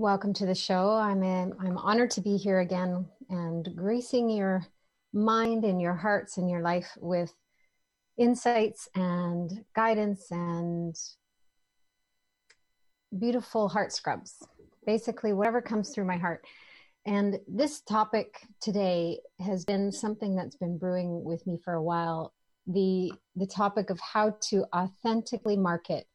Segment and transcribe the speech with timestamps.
[0.00, 0.92] Welcome to the show.
[0.92, 4.66] I'm in, I'm honored to be here again and gracing your
[5.12, 7.30] mind and your hearts and your life with
[8.16, 10.96] insights and guidance and
[13.18, 14.42] beautiful heart scrubs.
[14.86, 16.46] Basically, whatever comes through my heart.
[17.04, 22.32] And this topic today has been something that's been brewing with me for a while.
[22.66, 26.06] The the topic of how to authentically market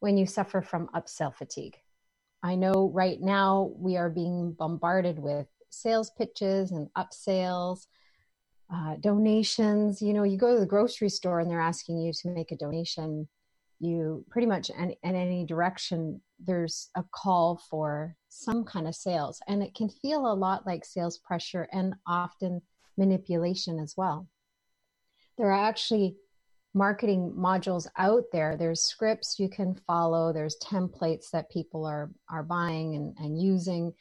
[0.00, 1.78] when you suffer from upsell fatigue.
[2.42, 7.86] I know right now we are being bombarded with sales pitches and upsales,
[8.72, 10.00] uh, donations.
[10.00, 12.56] You know, you go to the grocery store and they're asking you to make a
[12.56, 13.28] donation.
[13.80, 19.40] You pretty much in, in any direction there's a call for some kind of sales.
[19.48, 22.62] And it can feel a lot like sales pressure and often
[22.96, 24.28] manipulation as well.
[25.36, 26.16] There are actually
[26.78, 28.56] marketing modules out there.
[28.56, 30.32] There's scripts you can follow.
[30.32, 33.92] There's templates that people are are buying and, and using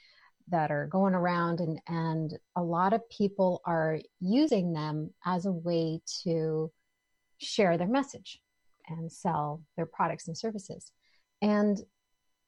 [0.49, 5.51] that are going around and and a lot of people are using them as a
[5.51, 6.71] way to
[7.39, 8.39] share their message
[8.87, 10.91] and sell their products and services.
[11.41, 11.77] And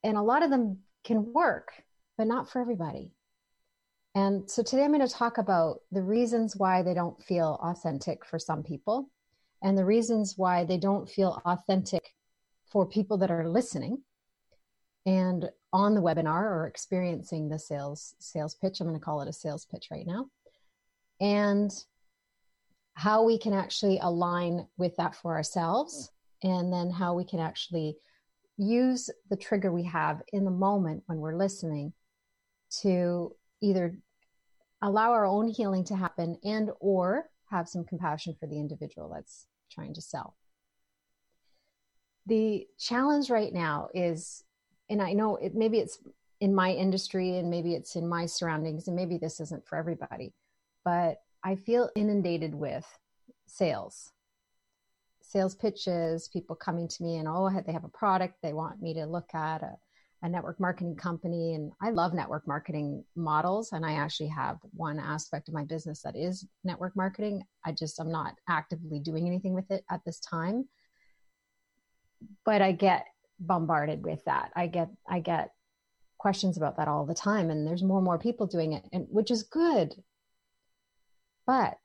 [0.04, 1.72] and a lot of them can work
[2.18, 3.12] but not for everybody.
[4.16, 8.26] And so today i'm going to talk about the reasons why they don't feel authentic
[8.26, 9.10] for some people
[9.62, 12.14] and the reasons why they don't feel authentic
[12.72, 14.02] for people that are listening
[15.06, 19.30] and on the webinar or experiencing the sales sales pitch i'm going to call it
[19.30, 20.26] a sales pitch right now
[21.22, 21.72] and
[22.94, 26.12] how we can actually align with that for ourselves
[26.44, 27.96] and then how we can actually
[28.58, 31.94] use the trigger we have in the moment when we're listening
[32.82, 33.98] to either
[34.82, 39.48] allow our own healing to happen and or have some compassion for the individual that's
[39.70, 40.36] trying to sell.
[42.26, 44.44] The challenge right now is
[44.90, 46.00] and i know it maybe it's
[46.40, 50.34] in my industry and maybe it's in my surroundings and maybe this isn't for everybody
[50.84, 52.86] but i feel inundated with
[53.50, 54.12] sales.
[55.22, 58.94] Sales pitches, people coming to me and oh, they have a product they want me
[58.96, 59.78] to look at, a,
[60.22, 61.54] a network marketing company.
[61.54, 63.72] And I love network marketing models.
[63.72, 67.44] And I actually have one aspect of my business that is network marketing.
[67.66, 70.68] I just, I'm not actively doing anything with it at this time.
[72.44, 73.06] But I get
[73.40, 74.52] bombarded with that.
[74.56, 75.52] I get, I get
[76.18, 77.50] questions about that all the time.
[77.50, 79.96] And there's more and more people doing it, and which is good.
[81.48, 81.78] But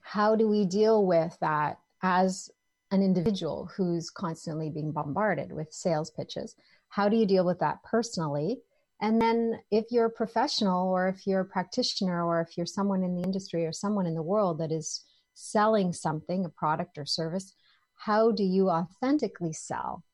[0.00, 2.50] how do we deal with that as
[2.90, 6.54] an individual who's constantly being bombarded with sales pitches
[6.94, 8.60] how do you deal with that personally?
[9.00, 13.02] And then if you're a professional or if you're a practitioner or if you're someone
[13.02, 15.04] in the industry or someone in the world that is
[15.34, 17.54] selling something a product or service
[17.96, 20.04] how do you authentically sell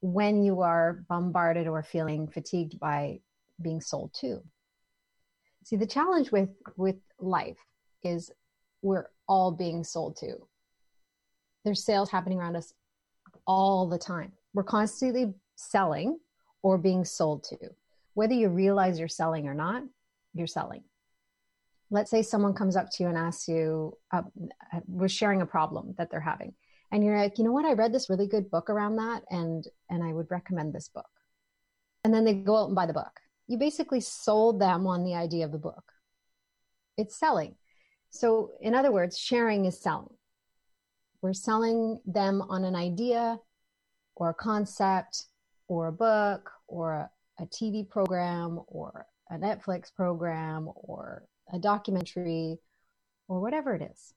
[0.00, 3.20] when you are bombarded or feeling fatigued by
[3.60, 4.42] being sold to?
[5.64, 7.58] See the challenge with with life
[8.02, 8.30] is
[8.82, 10.36] we're all being sold to.
[11.64, 12.72] There's sales happening around us
[13.46, 14.32] all the time.
[14.54, 16.18] We're constantly selling
[16.62, 17.56] or being sold to.
[18.14, 19.82] Whether you realize you're selling or not,
[20.34, 20.82] you're selling.
[21.90, 24.22] Let's say someone comes up to you and asks you, uh,
[24.86, 26.54] we're sharing a problem that they're having.
[26.92, 27.64] And you're like, you know what?
[27.64, 31.08] I read this really good book around that, and and I would recommend this book.
[32.02, 33.20] And then they go out and buy the book.
[33.46, 35.92] You basically sold them on the idea of the book.
[36.96, 37.54] It's selling.
[38.10, 40.14] So, in other words, sharing is selling.
[41.22, 43.38] We're selling them on an idea
[44.16, 45.24] or a concept
[45.70, 51.22] or a book or a, a TV program or a Netflix program or
[51.52, 52.58] a documentary
[53.28, 54.12] or whatever it is.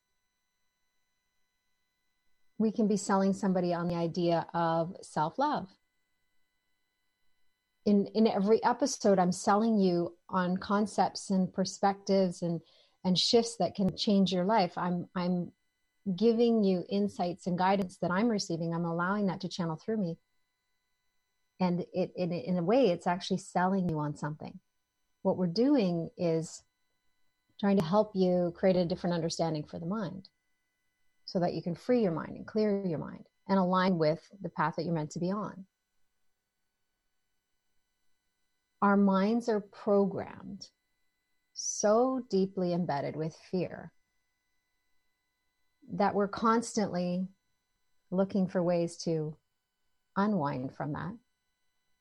[2.58, 5.68] We can be selling somebody on the idea of self love.
[7.86, 12.60] In, in every episode, I'm selling you on concepts and perspectives and,
[13.04, 14.72] and shifts that can change your life.
[14.76, 15.52] I'm, I'm
[16.16, 20.18] giving you insights and guidance that I'm receiving, I'm allowing that to channel through me.
[21.60, 24.58] And it, it, in a way, it's actually selling you on something.
[25.22, 26.62] What we're doing is
[27.60, 30.28] trying to help you create a different understanding for the mind
[31.24, 34.48] so that you can free your mind and clear your mind and align with the
[34.48, 35.64] path that you're meant to be on.
[38.84, 40.68] our minds are programmed
[41.54, 43.90] so deeply embedded with fear
[45.90, 47.26] that we're constantly
[48.10, 49.34] looking for ways to
[50.18, 51.14] unwind from that.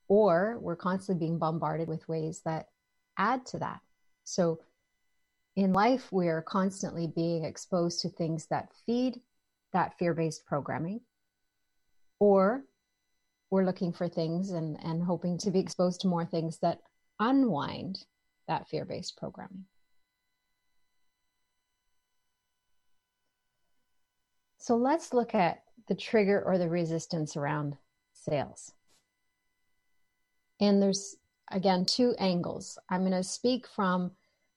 [0.08, 2.68] Or we're constantly being bombarded with ways that
[3.18, 3.80] add to that.
[4.24, 4.60] So
[5.56, 9.22] in life, we are constantly being exposed to things that feed
[9.74, 11.02] that fear based programming,
[12.20, 12.64] or
[13.50, 16.80] we're looking for things and, and hoping to be exposed to more things that
[17.20, 18.06] unwind
[18.48, 19.66] that fear based programming.
[24.58, 27.78] So let's look at the trigger or the resistance around
[28.14, 28.72] sales.
[30.63, 31.18] And there's,
[31.51, 32.77] again, two angles.
[32.89, 34.12] I'm going to speak from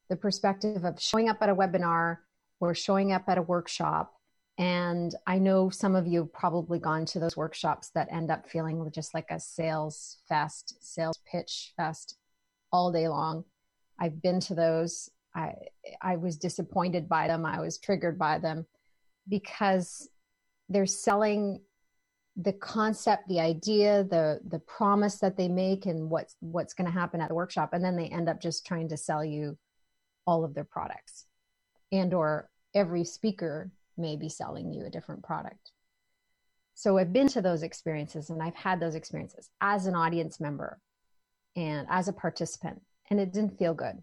[0.08, 2.18] the perspective of showing up at a webinar
[2.60, 4.14] or showing up at a workshop.
[4.56, 8.48] And I know some of you have probably gone to those workshops that end up
[8.48, 12.16] feeling just like a sales fest, sales pitch fest
[12.70, 13.44] all day long.
[13.98, 15.10] I've been to those.
[15.34, 15.54] I
[16.00, 17.44] I was disappointed by them.
[17.44, 18.64] I was triggered by them
[19.28, 20.08] because
[20.68, 21.60] they're selling
[22.36, 26.98] the concept, the idea, the the promise that they make and what's what's going to
[26.98, 29.56] happen at the workshop and then they end up just trying to sell you
[30.26, 31.26] all of their products.
[31.92, 35.72] And or every speaker may be selling you a different product.
[36.74, 40.78] So i've been to those experiences and i've had those experiences as an audience member
[41.54, 44.02] and as a participant and it didn't feel good.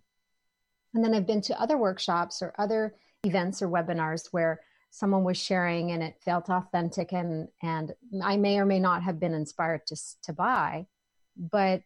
[0.95, 4.61] And then i've been to other workshops or other events or webinars where
[4.93, 7.93] someone was sharing and it felt authentic and and
[8.23, 10.85] i may or may not have been inspired to to buy
[11.35, 11.81] but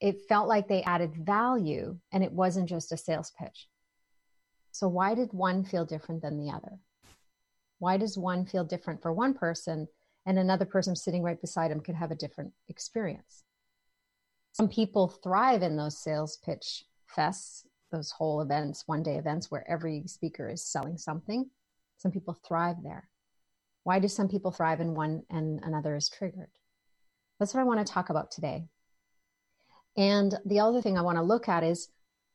[0.00, 3.68] it felt like they added value and it wasn't just a sales pitch
[4.76, 6.78] so, why did one feel different than the other?
[7.78, 9.88] Why does one feel different for one person
[10.26, 13.44] and another person sitting right beside him could have a different experience?
[14.52, 16.84] Some people thrive in those sales pitch
[17.16, 21.48] fests, those whole events, one day events where every speaker is selling something.
[21.98, 23.08] Some people thrive there.
[23.84, 26.50] Why do some people thrive in one and another is triggered?
[27.38, 28.66] That's what I want to talk about today.
[29.96, 31.88] And the other thing I want to look at is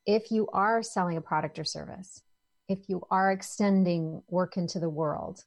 [0.06, 2.22] if you are selling a product or service,
[2.68, 5.44] if you are extending work into the world,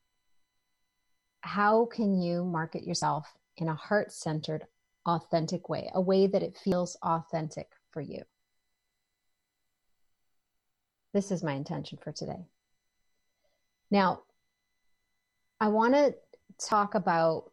[1.41, 4.65] how can you market yourself in a heart centered,
[5.06, 8.23] authentic way, a way that it feels authentic for you?
[11.13, 12.45] This is my intention for today.
[13.91, 14.23] Now,
[15.59, 16.15] I want to
[16.59, 17.51] talk about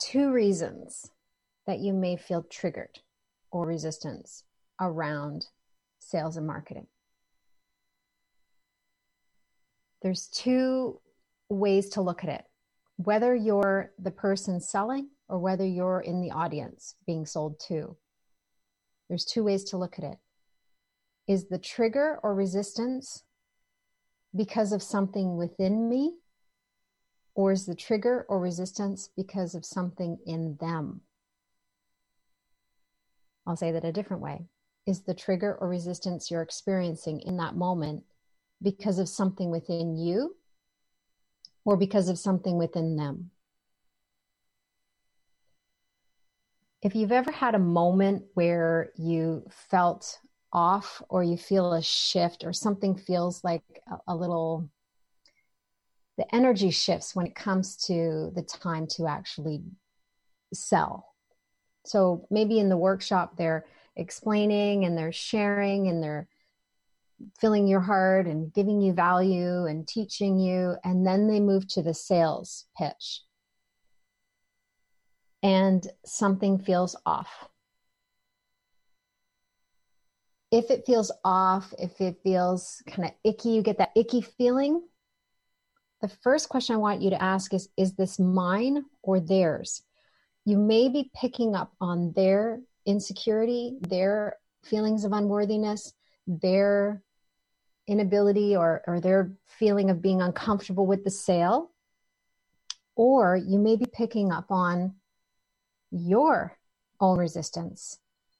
[0.00, 1.10] two reasons
[1.66, 2.98] that you may feel triggered
[3.50, 4.44] or resistance
[4.80, 5.46] around
[5.98, 6.86] sales and marketing
[10.02, 11.00] there's two
[11.48, 12.44] ways to look at it
[12.98, 17.96] whether you're the person selling or whether you're in the audience being sold to.
[19.08, 20.18] There's two ways to look at it.
[21.28, 23.22] Is the trigger or resistance
[24.34, 26.14] because of something within me?
[27.34, 31.02] Or is the trigger or resistance because of something in them?
[33.46, 34.46] I'll say that a different way.
[34.86, 38.04] Is the trigger or resistance you're experiencing in that moment
[38.62, 40.36] because of something within you
[41.64, 43.30] or because of something within them.
[46.80, 50.18] If you've ever had a moment where you felt
[50.52, 54.68] off or you feel a shift or something feels like a, a little
[56.16, 59.62] the energy shifts when it comes to the time to actually
[60.52, 61.14] sell.
[61.86, 66.28] So maybe in the workshop they're explaining and they're sharing and they're
[67.40, 70.76] filling your heart and giving you value and teaching you.
[70.84, 73.22] And then they move to the sales pitch.
[75.42, 77.48] And something feels off.
[80.50, 84.82] If it feels off, if it feels kind of icky, you get that icky feeling.
[86.00, 89.82] The first question I want you to ask is Is this mine or theirs?
[90.44, 95.92] You may be picking up on their insecurity, their feelings of unworthiness,
[96.26, 97.02] their
[97.86, 101.72] inability or, or their feeling of being uncomfortable with the sale.
[102.96, 104.94] Or you may be picking up on
[105.90, 106.56] your
[107.00, 107.98] own resistance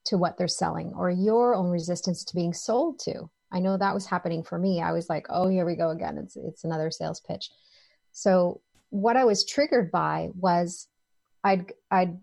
[0.09, 3.31] to what they're selling or your own resistance to being sold to.
[3.53, 4.83] I know that was happening for me.
[4.83, 6.19] I was like, oh, here we go again.
[6.19, 7.51] It's, it's another sales pitch.
[8.13, 8.61] So
[8.91, 10.89] what I was triggered by was
[11.45, 12.19] I'd, I'd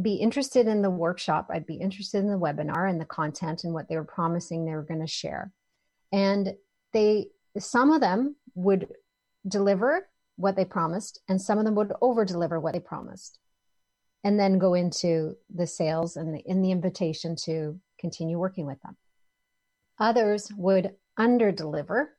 [0.00, 1.48] be interested in the workshop.
[1.50, 4.74] I'd be interested in the webinar and the content and what they were promising they
[4.74, 5.52] were going to share.
[6.12, 6.54] And
[6.92, 7.28] they
[7.58, 8.88] some of them would
[9.46, 13.38] deliver what they promised and some of them would over deliver what they promised
[14.24, 18.80] and then go into the sales and the, in the invitation to continue working with
[18.82, 18.96] them.
[19.98, 22.16] Others would under deliver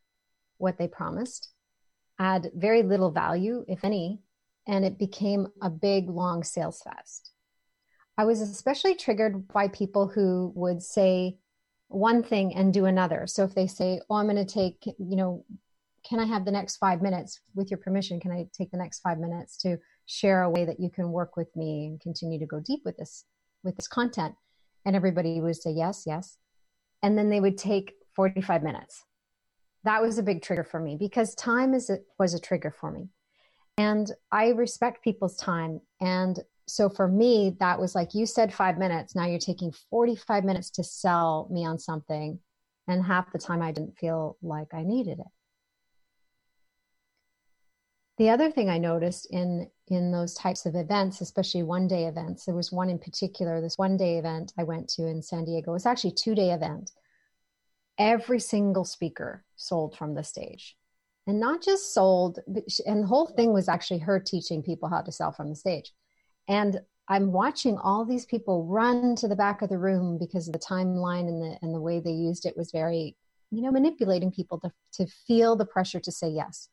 [0.58, 1.50] what they promised,
[2.20, 4.22] add very little value, if any,
[4.68, 7.32] and it became a big, long sales fest.
[8.18, 11.38] I was especially triggered by people who would say
[11.88, 13.26] one thing and do another.
[13.28, 15.46] So if they say, Oh, I'm going to take, you know,
[16.04, 18.20] can I have the next five minutes with your permission?
[18.20, 19.78] Can I take the next five minutes to
[20.12, 22.98] share a way that you can work with me and continue to go deep with
[22.98, 23.26] this,
[23.64, 24.36] with this content?
[24.86, 26.38] And everybody would say, yes, yes.
[27.02, 29.06] And then they would take 45 minutes.
[29.84, 32.92] That was a big trigger for me because time is a, was a trigger for
[32.92, 33.10] me.
[33.78, 35.82] And I respect people's time.
[36.02, 39.16] And so for me, that was like you said five minutes.
[39.16, 42.40] Now you're taking 45 minutes to sell me on something.
[42.88, 45.28] And half the time I didn't feel like I needed it.
[48.22, 52.46] The other thing I noticed in in those types of events, especially one day events,
[52.46, 55.72] there was one in particular, this one day event I went to in San Diego.
[55.72, 56.92] It was actually two day event.
[57.98, 60.78] Every single speaker sold from the stage.
[61.26, 62.38] And not just sold,
[62.86, 65.92] and the whole thing was actually her teaching people how to sell from the stage.
[66.48, 70.60] And I'm watching all these people run to the back of the room because the
[70.60, 73.18] timeline and the and the way they used it was very,
[73.50, 76.70] you know, manipulating people to to feel the pressure to say yes.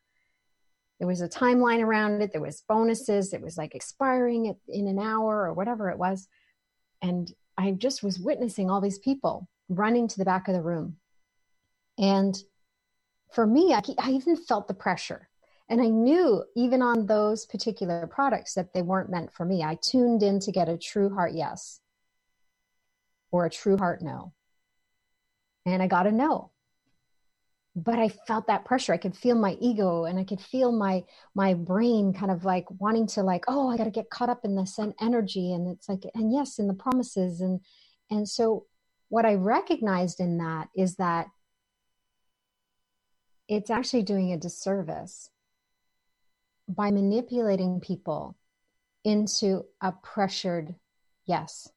[0.98, 2.32] There was a timeline around it.
[2.32, 3.32] There was bonuses.
[3.32, 6.28] It was like expiring in an hour or whatever it was.
[7.02, 10.96] And I just was witnessing all these people running to the back of the room.
[11.98, 12.36] And
[13.32, 15.28] for me, I, I even felt the pressure.
[15.68, 19.62] And I knew even on those particular products that they weren't meant for me.
[19.62, 21.80] I tuned in to get a true heart yes
[23.30, 24.32] or a true heart no.
[25.66, 26.50] And I got a no
[27.76, 28.92] but I felt that pressure.
[28.92, 32.66] I could feel my ego and I could feel my my brain kind of like
[32.80, 35.68] wanting to like, oh, I got to get caught up in this and energy and
[35.68, 37.60] it's like and yes, in the promises and
[38.10, 38.66] and so
[39.08, 41.28] what I recognized in that is that
[43.48, 45.30] it's actually doing a disservice
[46.68, 48.36] by manipulating people
[49.04, 50.74] into a pressured
[51.26, 51.68] yes.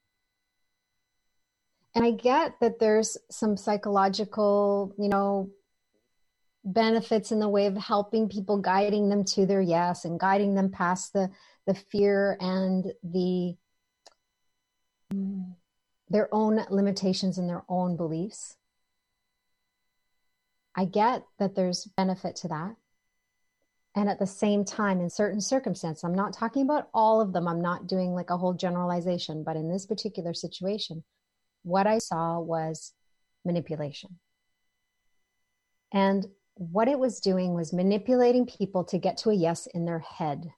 [1.96, 5.50] And I get that there's some psychological, you know,
[6.64, 10.70] benefits in the way of helping people guiding them to their yes and guiding them
[10.70, 11.30] past the
[11.68, 13.56] the fear and the
[16.10, 18.56] their own limitations and their own beliefs.
[20.76, 22.76] I get that there's benefit to that.
[23.96, 27.46] And at the same time in certain circumstances i'm not talking about all of them
[27.46, 31.04] i'm not doing like a whole generalization but in this particular situation
[31.64, 32.94] what i saw was
[33.46, 34.20] manipulation.
[35.94, 36.26] And
[36.70, 40.52] what it was doing was manipulating people to get to a yes in their head.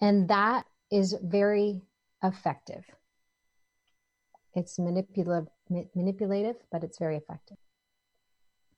[0.00, 1.82] And that is very
[2.24, 2.84] effective.
[4.52, 5.48] It's manipulative,
[5.94, 7.56] manipulative, but it's very effective.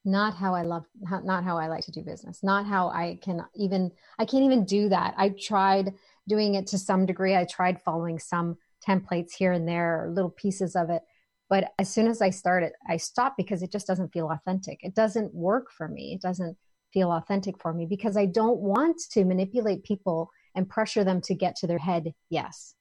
[0.04, 2.42] Not how I love, not how I like to do business.
[2.42, 5.14] Not how I can even, I can't even do that.
[5.16, 5.94] I tried
[6.28, 7.34] doing it to some degree.
[7.34, 11.02] I tried following some templates here and there, or little pieces of it,
[11.50, 14.78] but as soon as I started, I stopped because it just doesn't feel authentic.
[14.82, 16.14] It doesn't work for me.
[16.14, 16.56] It doesn't
[16.92, 21.34] feel authentic for me because I don't want to manipulate people and pressure them to
[21.34, 22.76] get to their head yes.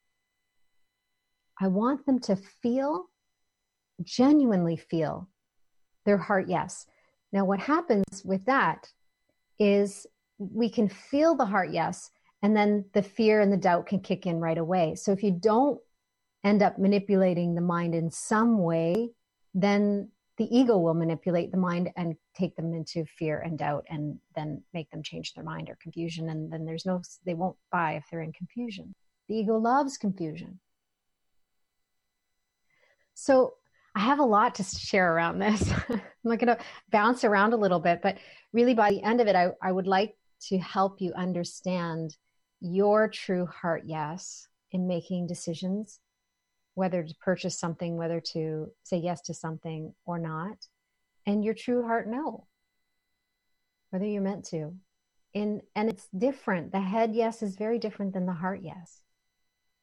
[1.60, 3.06] I want them to feel,
[4.04, 5.28] genuinely feel
[6.06, 6.86] their heart yes.
[7.32, 8.88] Now, what happens with that
[9.58, 10.06] is
[10.38, 12.10] we can feel the heart yes,
[12.42, 14.94] and then the fear and the doubt can kick in right away.
[14.94, 15.78] So if you don't
[16.44, 19.10] end up manipulating the mind in some way,
[19.54, 24.18] then the ego will manipulate the mind and take them into fear and doubt and
[24.34, 26.30] then make them change their mind or confusion.
[26.30, 28.94] And then there's no, they won't buy if they're in confusion.
[29.28, 30.58] The ego loves confusion.
[33.12, 33.54] So
[33.94, 35.70] I have a lot to share around this.
[35.90, 36.58] I'm not going to
[36.90, 38.16] bounce around a little bit, but
[38.54, 40.16] really by the end of it, I, I would like
[40.48, 42.16] to help you understand
[42.60, 46.00] your true heart yes in making decisions
[46.74, 50.56] whether to purchase something, whether to say yes to something or not,
[51.26, 52.46] and your true heart no,
[53.90, 54.74] whether you're meant to.
[55.32, 56.72] In, and it's different.
[56.72, 59.02] The head yes is very different than the heart yes.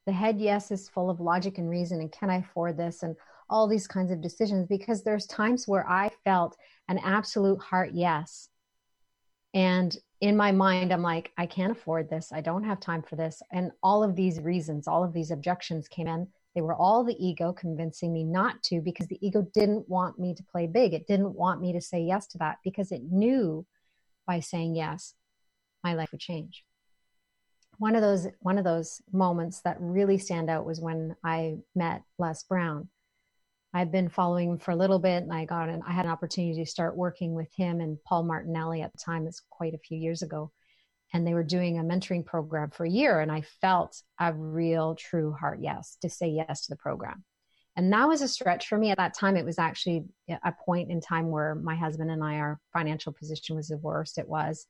[0.06, 3.16] The head yes is full of logic and reason and can I afford this and
[3.50, 6.58] all these kinds of decisions because there's times where I felt
[6.90, 8.50] an absolute heart yes.
[9.54, 12.32] And in my mind, I'm like, I can't afford this.
[12.34, 13.42] I don't have time for this.
[13.52, 16.28] And all of these reasons, all of these objections came in
[16.58, 20.34] they were all the ego convincing me not to because the ego didn't want me
[20.34, 20.92] to play big.
[20.96, 23.64] It didn't want me to say yes to that because it knew
[24.26, 25.14] by saying yes,
[25.84, 26.64] my life would change.
[27.78, 32.02] one of those one of those moments that really stand out was when I met
[32.18, 32.90] Les Brown.
[33.72, 36.12] I'd been following him for a little bit and I got an I had an
[36.12, 39.86] opportunity to start working with him and Paul Martinelli at the time, it's quite a
[39.88, 40.52] few years ago.
[41.14, 44.96] And they were doing a mentoring program for a year and I felt a real
[44.96, 47.24] true heart yes to say yes to the program.
[47.76, 49.38] And that was a stretch for me at that time.
[49.38, 53.56] It was actually a point in time where my husband and I, our financial position
[53.56, 54.66] was the worst it was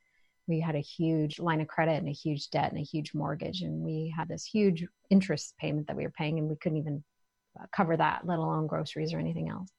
[0.48, 3.62] we had a huge line of credit and a huge debt and a huge mortgage
[3.62, 7.04] and we had this huge interest payment that we were paying and we couldn't even
[7.76, 9.70] cover that let alone groceries or anything else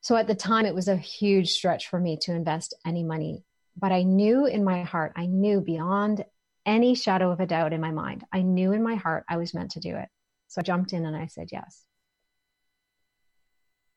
[0.00, 3.44] so at the time it was a huge stretch for me to invest any money
[3.76, 6.24] but i knew in my heart i knew beyond
[6.66, 8.24] any shadow of a doubt in my mind.
[8.32, 10.08] I knew in my heart i was meant to do it.
[10.48, 11.84] So i jumped in and i said yes.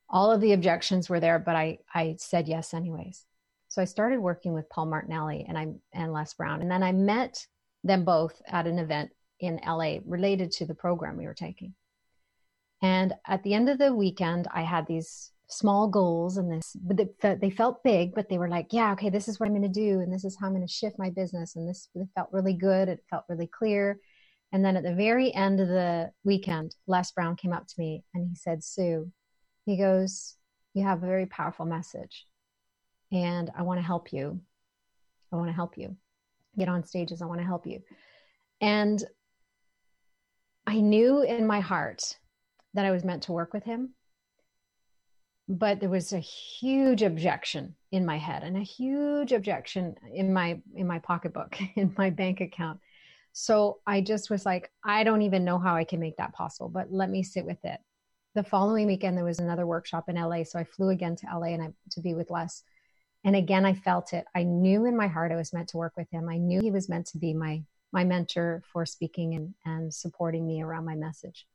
[0.08, 3.26] All of the objections were there but i i said yes anyways.
[3.70, 6.92] So I started working with Paul Martinelli and I and Les Brown, and then I
[6.92, 7.46] met
[7.84, 11.76] them both at an event in LA related to the program we were taking.
[12.82, 16.98] And at the end of the weekend, I had these small goals and this, but
[16.98, 19.72] they, they felt big, but they were like, yeah, okay, this is what I'm going
[19.72, 20.00] to do.
[20.00, 21.56] And this is how I'm going to shift my business.
[21.56, 22.88] And this felt really good.
[22.88, 24.00] It felt really clear.
[24.52, 28.04] And then at the very end of the weekend, Les Brown came up to me
[28.14, 29.12] and he said, Sue,
[29.66, 30.36] he goes,
[30.74, 32.26] you have a very powerful message
[33.12, 34.40] and I want to help you.
[35.32, 35.96] I want to help you
[36.58, 37.22] get on stages.
[37.22, 37.82] I want to help you.
[38.62, 39.04] And
[40.66, 42.18] I knew in my heart
[42.74, 43.94] that I was meant to work with him.
[45.50, 50.62] But there was a huge objection in my head and a huge objection in my
[50.76, 52.80] in my pocketbook, in my bank account.
[53.34, 56.70] So I just was like, I don't even know how I can make that possible,
[56.70, 57.80] but let me sit with it.
[58.36, 60.44] The following weekend there was another workshop in LA.
[60.44, 62.64] So I flew again to LA and I to be with Les
[63.24, 65.94] and again i felt it i knew in my heart i was meant to work
[65.98, 69.54] with him i knew he was meant to be my my mentor for speaking and,
[69.66, 71.46] and supporting me around my message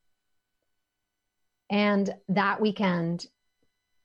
[1.71, 3.27] and that weekend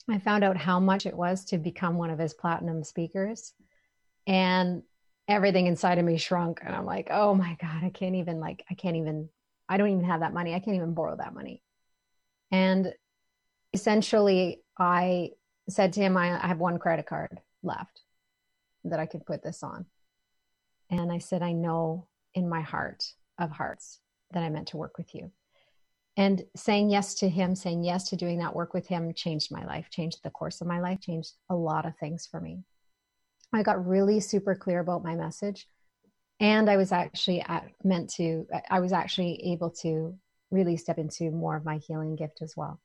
[0.10, 3.54] i found out how much it was to become one of his platinum speakers
[4.28, 4.84] and
[5.28, 8.64] everything inside of me shrunk and i'm like oh my god i can't even like
[8.70, 9.30] i can't even
[9.68, 11.62] i don't even have that money i can't even borrow that money
[12.52, 12.94] and
[13.74, 15.30] essentially i
[15.70, 18.02] said to him I, I have one credit card left
[18.86, 19.86] that I could put this on.
[20.90, 23.04] And I said, I know in my heart
[23.38, 24.00] of hearts
[24.32, 25.32] that I meant to work with you.
[26.20, 29.66] And saying yes to him, saying yes to doing that work with him changed my
[29.66, 32.64] life, changed the course of my life, changed a lot of things for me.
[33.54, 35.68] I got really super clear about my message.
[36.40, 37.44] And I was actually
[37.84, 40.16] meant to, I was actually able to
[40.52, 42.80] really step into more of my healing gift as well.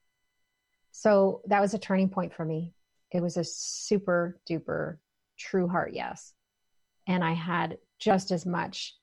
[0.92, 2.72] So that was a turning point for me
[3.14, 4.98] it was a super duper
[5.38, 6.34] true heart yes.
[7.06, 8.94] And I had just as much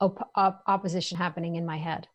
[0.00, 2.08] op- op- opposition happening in my head.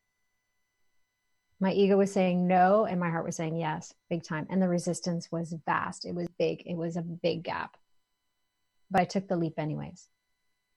[1.61, 4.47] My ego was saying no, and my heart was saying yes, big time.
[4.49, 6.05] And the resistance was vast.
[6.05, 6.63] It was big.
[6.65, 7.77] It was a big gap.
[8.89, 10.07] But I took the leap anyways.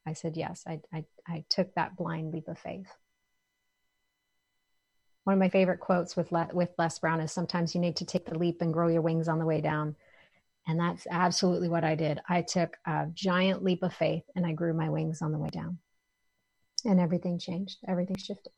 [0.07, 0.63] I said yes.
[0.67, 2.87] I, I, I took that blind leap of faith.
[5.25, 8.05] One of my favorite quotes with Le- with Les Brown is sometimes you need to
[8.05, 9.97] take the leap and grow your wings on the way down.
[10.67, 12.21] And that's absolutely what I did.
[12.29, 15.49] I took a giant leap of faith and I grew my wings on the way
[15.49, 15.79] down.
[16.85, 18.53] And everything changed, everything shifted.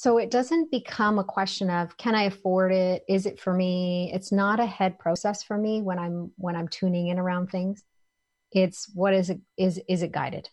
[0.00, 3.04] So it doesn't become a question of can I afford it?
[3.06, 4.10] Is it for me?
[4.14, 7.84] It's not a head process for me when I'm when I'm tuning in around things.
[8.50, 10.48] It's what is it is is it guided?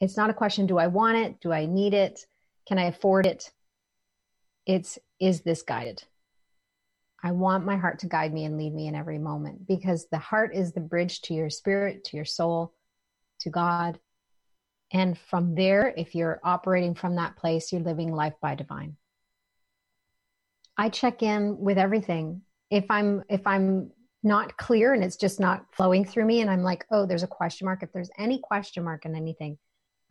[0.00, 1.38] It's not a question do I want it?
[1.42, 2.24] Do I need it?
[2.66, 3.52] Can I afford it?
[4.64, 6.02] It's is this guided?
[7.22, 10.16] I want my heart to guide me and lead me in every moment because the
[10.16, 12.72] heart is the bridge to your spirit, to your soul,
[13.40, 14.00] to God.
[14.92, 18.96] And from there, if you're operating from that place, you're living life by divine.
[20.76, 22.42] I check in with everything.
[22.70, 23.90] If I'm if I'm
[24.22, 27.28] not clear and it's just not flowing through me and I'm like, "Oh, there's a
[27.28, 29.58] question mark." If there's any question mark in anything,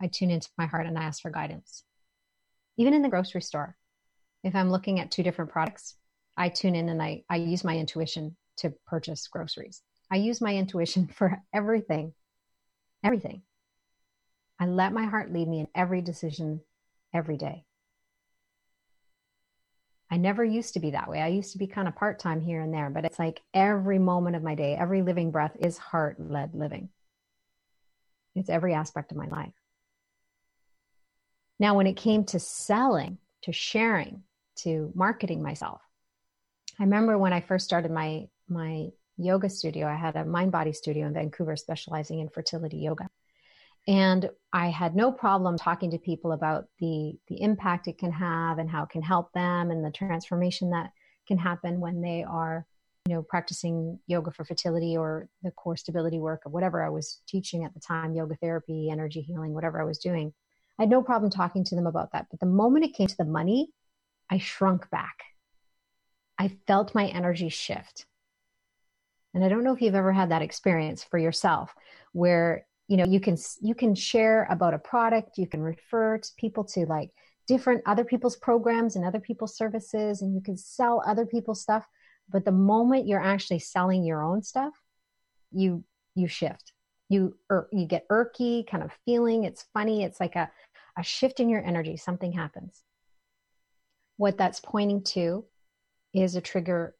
[0.00, 1.84] I tune into my heart and I ask for guidance.
[2.76, 3.76] Even in the grocery store,
[4.44, 5.96] if I'm looking at two different products,
[6.36, 9.82] I tune in and I, I use my intuition to purchase groceries.
[10.10, 12.14] I use my intuition for everything,
[13.02, 13.42] everything.
[14.58, 16.60] I let my heart lead me in every decision
[17.14, 17.64] every day.
[20.10, 21.20] I never used to be that way.
[21.20, 23.98] I used to be kind of part time here and there, but it's like every
[23.98, 26.88] moment of my day, every living breath is heart led living.
[28.34, 29.52] It's every aspect of my life.
[31.58, 34.22] Now, when it came to selling, to sharing,
[34.58, 35.82] to marketing myself,
[36.78, 40.72] I remember when I first started my my yoga studio, I had a mind body
[40.72, 43.08] studio in Vancouver specializing in fertility yoga.
[43.86, 48.58] And I had no problem talking to people about the the impact it can have
[48.58, 50.92] and how it can help them and the transformation that
[51.26, 52.66] can happen when they are
[53.06, 57.20] you know practicing yoga for fertility or the core stability work or whatever I was
[57.26, 60.32] teaching at the time yoga therapy energy healing whatever I was doing.
[60.78, 62.26] I had no problem talking to them about that.
[62.30, 63.70] But the moment it came to the money
[64.30, 65.24] I shrunk back.
[66.38, 68.06] I felt my energy shift.
[69.34, 71.74] And I don't know if you've ever had that experience for yourself
[72.12, 76.30] where you know you can you can share about a product you can refer to
[76.36, 77.10] people to like
[77.46, 81.86] different other people's programs and other people's services and you can sell other people's stuff
[82.30, 84.74] but the moment you're actually selling your own stuff
[85.52, 86.72] you you shift.
[87.08, 90.50] You er, you get irky kind of feeling it's funny it's like a
[90.98, 92.82] a shift in your energy something happens.
[94.16, 95.44] What that's pointing to
[96.12, 96.94] is a trigger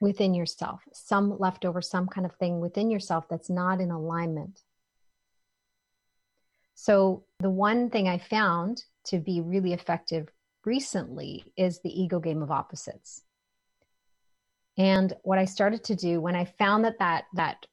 [0.00, 4.60] within yourself some leftover some kind of thing within yourself that's not in alignment
[6.74, 10.28] so, the one thing I found to be really effective
[10.64, 13.22] recently is the ego game of opposites.
[14.78, 17.66] And what I started to do when I found that that, that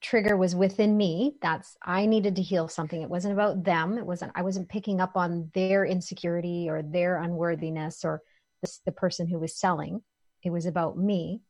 [0.00, 3.02] trigger was within me, that's I needed to heal something.
[3.02, 3.98] It wasn't about them.
[3.98, 8.22] It wasn't, I wasn't picking up on their insecurity or their unworthiness or
[8.62, 10.02] this, the person who was selling.
[10.42, 11.42] It was about me.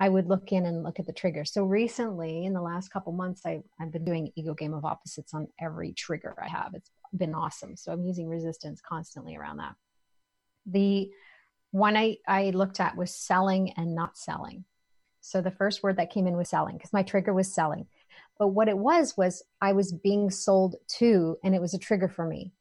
[0.00, 1.44] I would look in and look at the trigger.
[1.44, 5.34] So recently, in the last couple months, I, I've been doing ego game of opposites
[5.34, 6.74] on every trigger I have.
[6.74, 7.76] It's been awesome.
[7.76, 9.74] So I'm using resistance constantly around that.
[10.66, 11.10] The
[11.70, 14.64] one I, I looked at was selling and not selling.
[15.20, 17.86] So the first word that came in was selling because my trigger was selling.
[18.38, 22.08] But what it was was I was being sold to, and it was a trigger
[22.08, 22.52] for me.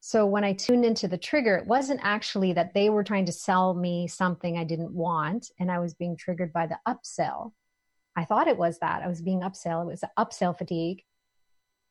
[0.00, 3.32] So when I tuned into the trigger, it wasn't actually that they were trying to
[3.32, 7.52] sell me something I didn't want and I was being triggered by the upsell.
[8.16, 9.02] I thought it was that.
[9.02, 9.82] I was being upsell.
[9.82, 11.02] It was upsell fatigue.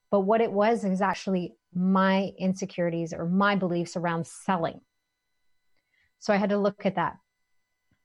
[0.10, 4.82] But what it was is actually my insecurities or my beliefs around selling.
[6.20, 7.18] So I had to look at that.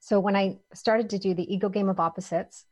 [0.00, 2.64] So when I started to do the ego game of opposites,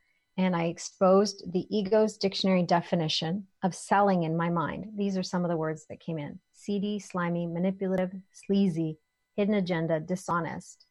[0.44, 4.86] and I exposed the ego's dictionary definition of selling in my mind.
[4.96, 8.98] These are some of the words that came in seedy, slimy, manipulative, sleazy,
[9.36, 10.86] hidden agenda, dishonest,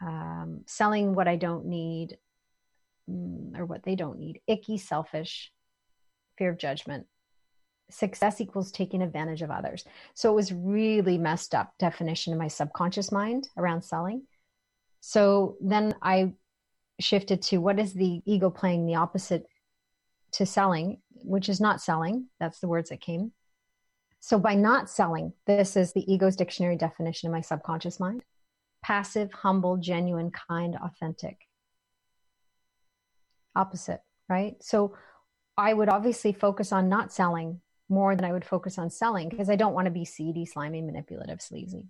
[0.00, 2.18] um, selling what I don't need
[3.10, 5.52] mm, or what they don't need, icky, selfish,
[6.38, 7.06] fear of judgment.
[7.90, 9.84] Success equals taking advantage of others.
[10.14, 14.22] So it was really messed up definition in my subconscious mind around selling.
[15.00, 16.32] So then I
[17.00, 19.46] shifted to what is the ego playing the opposite
[20.32, 22.26] to selling, which is not selling.
[22.40, 23.32] That's the words that came.
[24.20, 28.22] So by not selling, this is the ego's dictionary definition in my subconscious mind
[28.82, 31.38] passive, humble, genuine, kind, authentic.
[33.56, 34.62] Opposite, right?
[34.62, 34.94] So
[35.56, 39.48] I would obviously focus on not selling more than I would focus on selling because
[39.48, 41.86] I don't want to be seedy, slimy, manipulative, sleazy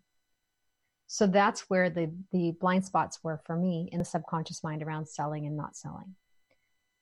[1.15, 5.07] so that's where the the blind spots were for me in the subconscious mind around
[5.07, 6.17] selling and not selling.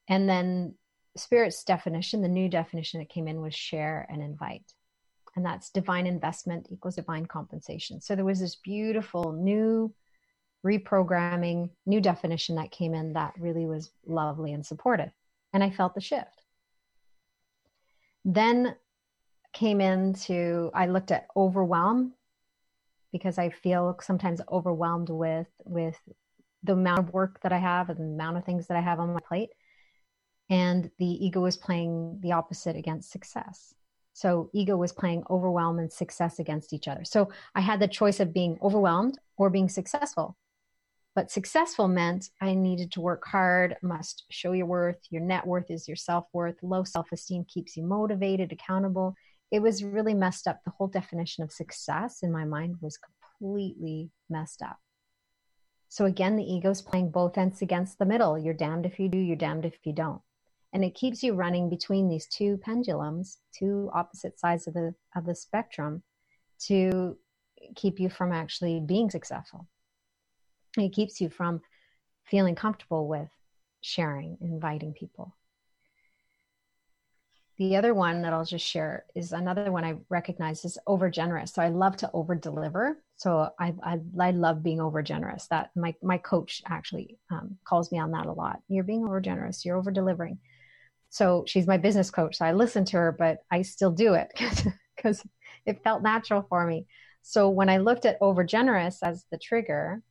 [0.07, 0.75] And then
[1.17, 4.71] spirit's definition the new definition that came in was share and invite.
[5.35, 8.03] And that's divine investment equals divine compensation.
[8.03, 9.95] So there was this beautiful new
[10.63, 15.11] reprogramming new definition that came in that really was lovely and supportive.
[15.55, 16.43] And i felt the shift.
[18.27, 18.77] Then
[19.55, 22.13] came into i looked at overwhelm
[23.13, 25.97] because I feel sometimes overwhelmed with with
[26.63, 29.01] the amount of work that I have and the amount of things that I have
[29.01, 29.51] on my plate.
[30.49, 33.75] And the ego is playing the opposite against success.
[34.13, 37.05] So ego was playing overwhelm and success against each other.
[37.05, 40.37] So I had the choice of being overwhelmed or being successful.
[41.15, 44.99] But successful meant I needed to work hard, must show your worth.
[45.11, 46.57] Your net worth is your self worth.
[46.63, 49.15] Low self esteem keeps you motivated, accountable
[49.53, 50.65] it was really messed up.
[50.65, 54.79] The whole definition of success in my mind was completely messed up.
[55.91, 58.39] So again, the ego's playing both ends against the middle.
[58.39, 60.23] You're damned if you do, you're damned if you don't.
[60.73, 65.27] And it keeps you running between these two pendulums, two opposite sides of the of
[65.27, 66.03] the spectrum
[66.61, 67.19] to
[67.77, 69.69] keep you from actually being successful.
[70.79, 71.61] It keeps you from
[72.25, 73.29] feeling comfortable with
[73.83, 75.37] sharing, inviting people.
[77.59, 81.53] The other one that I'll just share is another one I recognize is over generous.
[81.53, 82.99] So I love to over deliver.
[83.17, 85.47] So I, I, I love being over generous.
[85.49, 88.61] That my my coach actually um, calls me on that a lot.
[88.69, 89.65] You're being over generous.
[89.65, 90.39] You're over delivering.
[91.11, 92.39] So she's my business coach.
[92.39, 94.33] So I listen to her, but I still do it
[94.97, 95.23] because
[95.67, 96.87] it felt natural for me.
[97.21, 100.03] So when I looked at over generous as the trigger,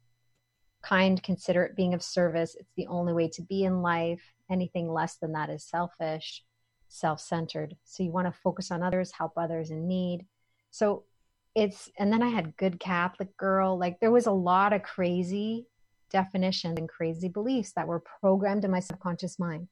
[0.84, 4.22] kind, considerate, being of service, it's the only way to be in life.
[4.50, 6.44] Anything less than that is selfish
[6.92, 7.76] self centered.
[7.86, 10.26] So you want to focus on others, help others in need.
[10.72, 11.06] So
[11.56, 13.78] it's, and then I had good Catholic girl.
[13.78, 15.68] Like there was a lot of crazy
[16.10, 19.68] definitions and crazy beliefs that were programmed in my subconscious mind.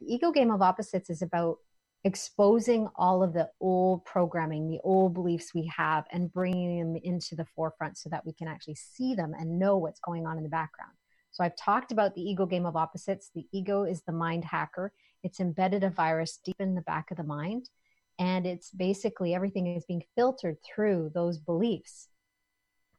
[0.00, 1.58] The ego game of opposites is about
[2.04, 7.34] exposing all of the old programming, the old beliefs we have, and bringing them into
[7.34, 10.42] the forefront so that we can actually see them and know what's going on in
[10.42, 10.92] the background.
[11.30, 13.30] So I've talked about the ego game of opposites.
[13.34, 14.92] The ego is the mind hacker.
[15.26, 17.68] It's embedded a virus deep in the back of the mind.
[18.16, 22.06] And it's basically everything is being filtered through those beliefs.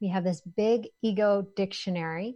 [0.01, 2.35] We have this big ego dictionary,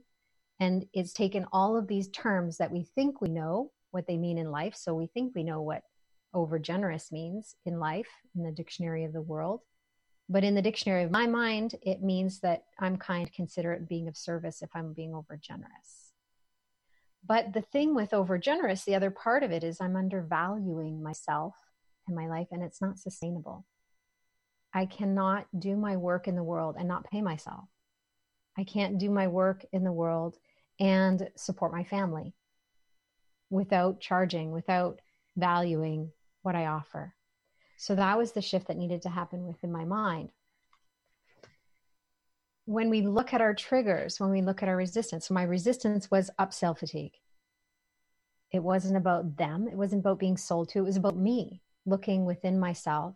[0.62, 4.38] and it's taken all of these terms that we think we know what they mean
[4.38, 4.76] in life.
[4.78, 5.84] So we think we know what
[6.34, 9.60] over generous means in life in the dictionary of the world.
[10.30, 14.16] But in the dictionary of my mind, it means that I'm kind, considerate, being of
[14.16, 16.11] service if I'm being over generous.
[17.26, 21.56] But the thing with over generous, the other part of it is I'm undervaluing myself
[22.08, 23.66] and my life, and it's not sustainable.
[24.74, 27.66] I cannot do my work in the world and not pay myself.
[28.58, 30.38] I can't do my work in the world
[30.80, 32.34] and support my family
[33.50, 35.00] without charging, without
[35.36, 37.14] valuing what I offer.
[37.78, 40.30] So that was the shift that needed to happen within my mind.
[42.72, 46.32] When we look at our triggers, when we look at our resistance, my resistance was
[46.40, 47.18] upsell fatigue.
[48.50, 52.24] It wasn't about them, it wasn't about being sold to, it was about me looking
[52.24, 53.16] within myself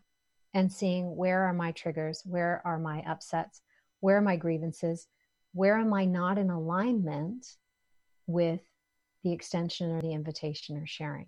[0.53, 3.61] and seeing where are my triggers, where are my upsets,
[4.01, 5.07] where are my grievances,
[5.53, 7.55] where am I not in alignment
[8.27, 8.59] with
[9.23, 11.27] the extension or the invitation or sharing.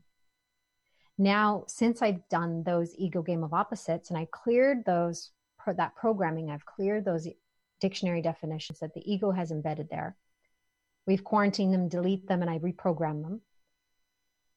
[1.18, 5.32] Now since i've done those ego game of opposites and i cleared those
[5.78, 7.26] that programming i've cleared those
[7.80, 10.16] dictionary definitions that the ego has embedded there.
[11.06, 13.42] We've quarantined them delete them and i reprogram them.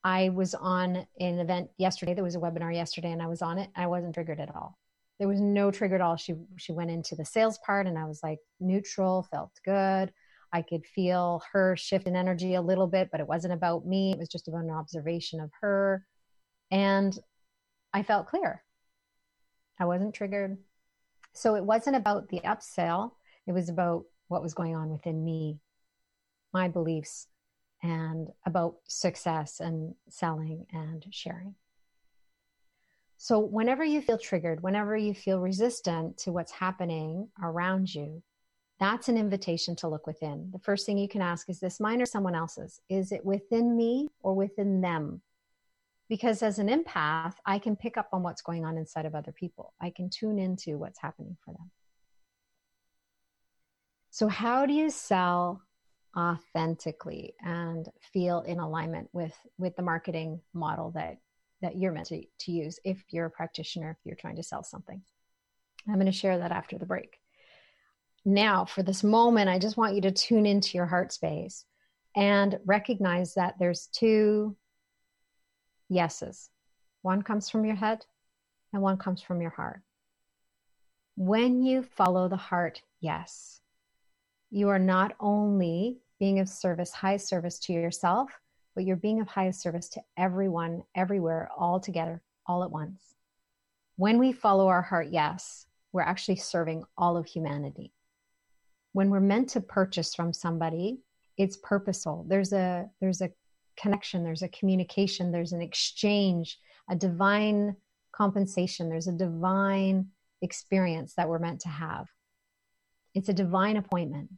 [0.02, 3.58] I was on an event yesterday there was a webinar yesterday and i was on
[3.58, 3.70] it.
[3.76, 4.78] I wasn't triggered at all.
[5.18, 6.16] There was no trigger at all.
[6.16, 10.12] She she went into the sales part and i was like neutral felt good.
[10.52, 14.12] I could feel her shift in energy a little bit but it wasn't about me.
[14.12, 16.04] It was just about an observation of her.
[16.70, 17.16] And
[17.92, 18.62] I felt clear.
[19.78, 20.58] I wasn't triggered.
[21.32, 23.12] So it wasn't about the upsell,
[23.46, 25.58] it was about what was going on within me,
[26.52, 27.26] my beliefs,
[27.82, 31.54] and about success and selling and sharing.
[33.16, 38.22] So, whenever you feel triggered, whenever you feel resistant to what's happening around you,
[38.78, 40.50] that's an invitation to look within.
[40.52, 42.80] The first thing you can ask is this mine or someone else's?
[42.88, 45.20] Is it within me or within them?
[46.10, 49.30] Because as an empath, I can pick up on what's going on inside of other
[49.32, 49.72] people.
[49.80, 51.70] I can tune into what's happening for them.
[54.10, 55.62] So, how do you sell
[56.18, 61.18] authentically and feel in alignment with with the marketing model that
[61.62, 64.64] that you're meant to, to use if you're a practitioner, if you're trying to sell
[64.64, 65.00] something?
[65.88, 67.18] I'm going to share that after the break.
[68.24, 71.64] Now, for this moment, I just want you to tune into your heart space
[72.16, 74.56] and recognize that there's two
[75.90, 76.48] yeses.
[77.02, 78.06] One comes from your head
[78.72, 79.82] and one comes from your heart.
[81.16, 83.60] When you follow the heart, yes,
[84.50, 88.30] you are not only being of service, high service to yourself,
[88.74, 93.14] but you're being of highest service to everyone, everywhere, all together, all at once.
[93.96, 97.92] When we follow our heart, yes, we're actually serving all of humanity.
[98.92, 101.00] When we're meant to purchase from somebody,
[101.36, 102.24] it's purposeful.
[102.28, 103.30] There's a there's a
[103.80, 107.76] connection, there's a communication, there's an exchange, a divine
[108.12, 110.08] compensation, there's a divine
[110.42, 112.06] experience that we're meant to have.
[113.14, 114.30] It's a divine appointment.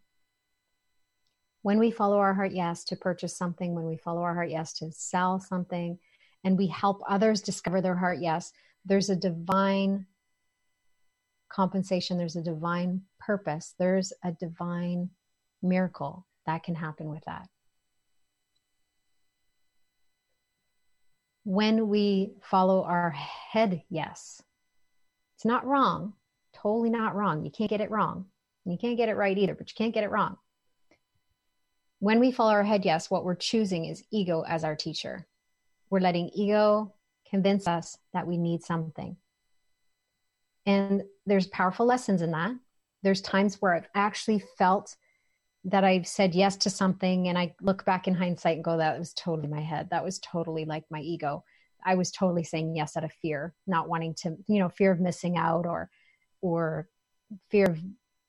[1.62, 4.72] When we follow our heart yes to purchase something, when we follow our heart yes
[4.74, 5.98] to sell something,
[6.44, 8.52] and we help others discover their heart yes,
[8.84, 10.06] there's a divine
[11.48, 15.10] compensation, there's a divine purpose, there's a divine
[15.62, 17.48] miracle that can happen with that.
[21.44, 24.42] When we follow our head yes.
[25.36, 26.14] It's not wrong,
[26.54, 27.44] totally not wrong.
[27.44, 28.26] You can't get it wrong.
[28.64, 30.36] You can't get it right either, but you can't get it wrong.
[31.98, 35.26] When we follow our head yes, what we're choosing is ego as our teacher.
[35.90, 36.94] We're letting ego
[37.28, 39.16] convince us that we need something.
[40.64, 42.52] And there's powerful lessons in that.
[43.02, 44.96] There's times where I've actually felt
[45.64, 48.98] that I've said yes to something and I look back in hindsight and go, that
[48.98, 49.88] was totally my head.
[49.90, 51.44] That was totally like my ego.
[51.84, 55.00] I was totally saying yes out of fear, not wanting to, you know, fear of
[55.00, 55.90] missing out or,
[56.40, 56.88] or
[57.50, 57.80] fear of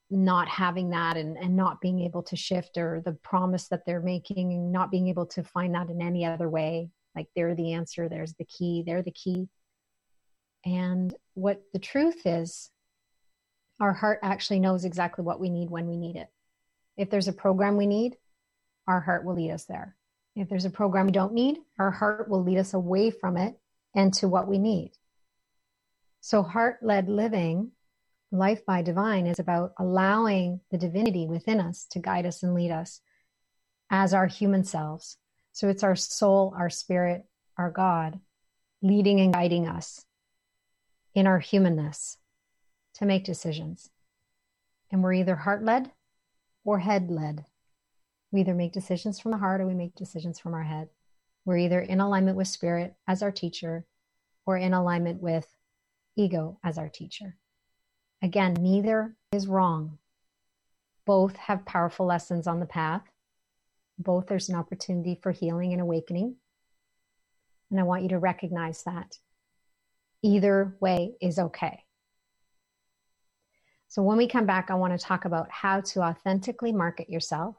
[0.09, 4.01] not having that and, and not being able to shift or the promise that they're
[4.01, 6.89] making not being able to find that in any other way.
[7.15, 9.49] like they're the answer, there's the key, they're the key.
[10.65, 12.69] And what the truth is,
[13.79, 16.29] our heart actually knows exactly what we need when we need it.
[16.97, 18.17] If there's a program we need,
[18.87, 19.95] our heart will lead us there.
[20.35, 23.55] If there's a program we don't need, our heart will lead us away from it
[23.95, 24.91] and to what we need.
[26.21, 27.71] So, heart led living,
[28.31, 32.71] life by divine, is about allowing the divinity within us to guide us and lead
[32.71, 33.01] us
[33.89, 35.17] as our human selves.
[35.51, 37.25] So, it's our soul, our spirit,
[37.57, 38.19] our God
[38.81, 40.05] leading and guiding us
[41.13, 42.17] in our humanness
[42.95, 43.89] to make decisions.
[44.91, 45.91] And we're either heart led
[46.63, 47.45] or head led.
[48.31, 50.89] We either make decisions from the heart or we make decisions from our head.
[51.45, 53.85] We're either in alignment with spirit as our teacher
[54.45, 55.47] or in alignment with
[56.15, 57.37] ego as our teacher.
[58.21, 59.97] Again, neither is wrong.
[61.05, 63.03] Both have powerful lessons on the path.
[63.99, 66.37] Both there's an opportunity for healing and awakening.
[67.69, 69.17] And I want you to recognize that.
[70.21, 71.82] Either way is okay.
[73.93, 77.55] So, when we come back, I want to talk about how to authentically market yourself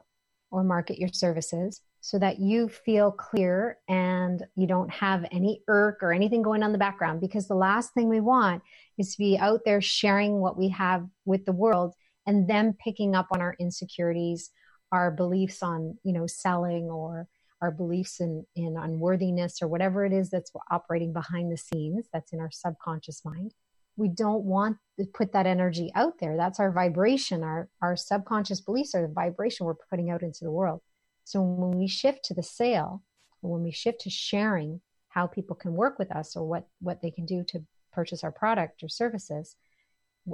[0.51, 5.99] or market your services so that you feel clear and you don't have any irk
[6.01, 7.21] or anything going on in the background.
[7.21, 8.63] Because the last thing we want
[8.97, 11.93] is to be out there sharing what we have with the world
[12.27, 14.51] and them picking up on our insecurities,
[14.91, 17.29] our beliefs on, you know, selling or
[17.61, 22.33] our beliefs in, in unworthiness or whatever it is that's operating behind the scenes that's
[22.33, 23.53] in our subconscious mind
[23.97, 26.35] we don't want to put that energy out there.
[26.37, 27.43] That's our vibration.
[27.43, 30.81] Our, our subconscious beliefs are the vibration we're putting out into the world.
[31.23, 33.03] So when we shift to the sale,
[33.41, 37.11] when we shift to sharing how people can work with us or what, what they
[37.11, 39.55] can do to purchase our product or services,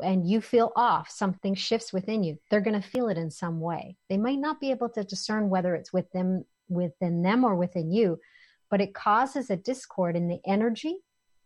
[0.04, 3.60] and you feel off, something shifts within you, they're going to feel it in some
[3.60, 3.98] way.
[4.10, 8.20] They might not be able to discern whether it's within, within them or within you,
[8.70, 10.98] but it causes a discord in the energy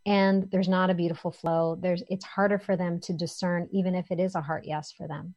[0.05, 4.11] and there's not a beautiful flow there's it's harder for them to discern even if
[4.11, 5.35] it is a heart yes for them.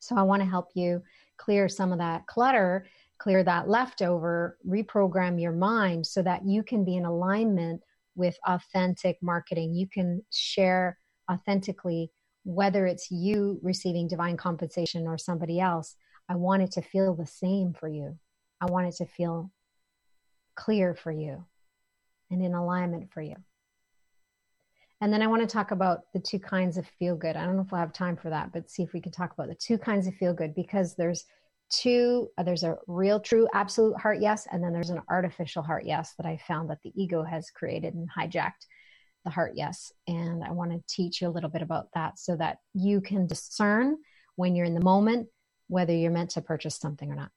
[0.00, 1.02] So i want to help you
[1.38, 2.86] clear some of that clutter
[3.18, 7.80] clear that leftover reprogram your mind so that you can be in alignment
[8.14, 9.74] with authentic marketing.
[9.74, 10.98] You can share
[11.30, 12.10] authentically
[12.44, 15.96] whether it's you receiving divine compensation or somebody else
[16.28, 18.16] i want it to feel the same for you.
[18.60, 19.52] I want it to feel
[20.56, 21.44] clear for you
[22.30, 23.36] and in alignment for you.
[25.00, 27.36] And then I want to talk about the two kinds of feel good.
[27.36, 29.32] I don't know if we'll have time for that, but see if we can talk
[29.32, 31.24] about the two kinds of feel good because there's
[31.70, 35.84] two uh, there's a real true absolute heart yes and then there's an artificial heart
[35.84, 38.66] yes that i found that the ego has created and hijacked
[39.24, 42.36] the heart yes and i want to teach you a little bit about that so
[42.36, 43.96] that you can discern
[44.36, 45.28] when you're in the moment
[45.66, 47.30] whether you're meant to purchase something or not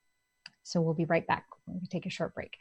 [0.62, 2.56] so we'll be right back we take a short break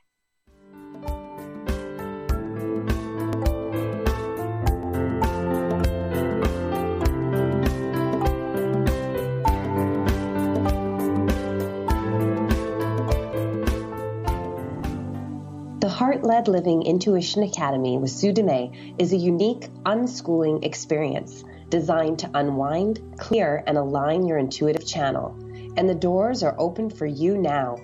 [16.02, 22.32] Heart Led Living Intuition Academy with Sue Dumais is a unique unschooling experience designed to
[22.34, 25.36] unwind, clear, and align your intuitive channel.
[25.78, 27.78] And the doors are open for you now.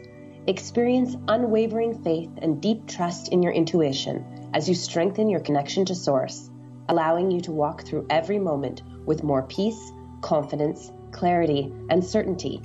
[0.47, 5.93] Experience unwavering faith and deep trust in your intuition as you strengthen your connection to
[5.93, 6.49] Source,
[6.89, 12.63] allowing you to walk through every moment with more peace, confidence, clarity, and certainty.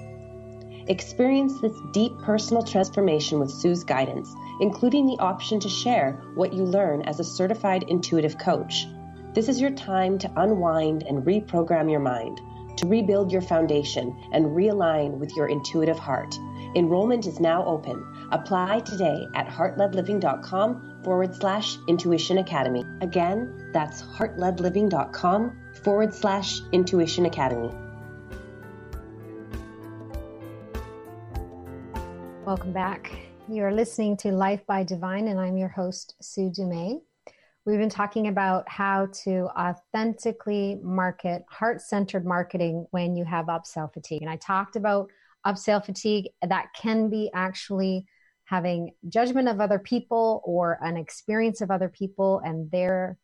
[0.89, 6.65] Experience this deep personal transformation with Sue's guidance including the option to share what you
[6.65, 8.87] learn as a certified intuitive coach.
[9.35, 12.41] This is your time to unwind and reprogram your mind,
[12.77, 16.39] to rebuild your foundation and realign with your intuitive heart.
[16.77, 18.07] Enrollment is now open.
[18.31, 22.85] Apply today at heartledliving.com forward slash intuition academy.
[23.01, 27.71] Again, that's heartledliving.com forward slash intuition academy.
[32.53, 33.11] Welcome back.
[33.49, 37.01] You're listening to Life by Divine, and I'm your host, Sue Dumais.
[37.65, 43.91] We've been talking about how to authentically market heart centered marketing when you have upsell
[43.91, 44.21] fatigue.
[44.21, 45.09] And I talked about
[45.47, 48.05] upsell fatigue that can be actually
[48.45, 53.17] having judgment of other people or an experience of other people and their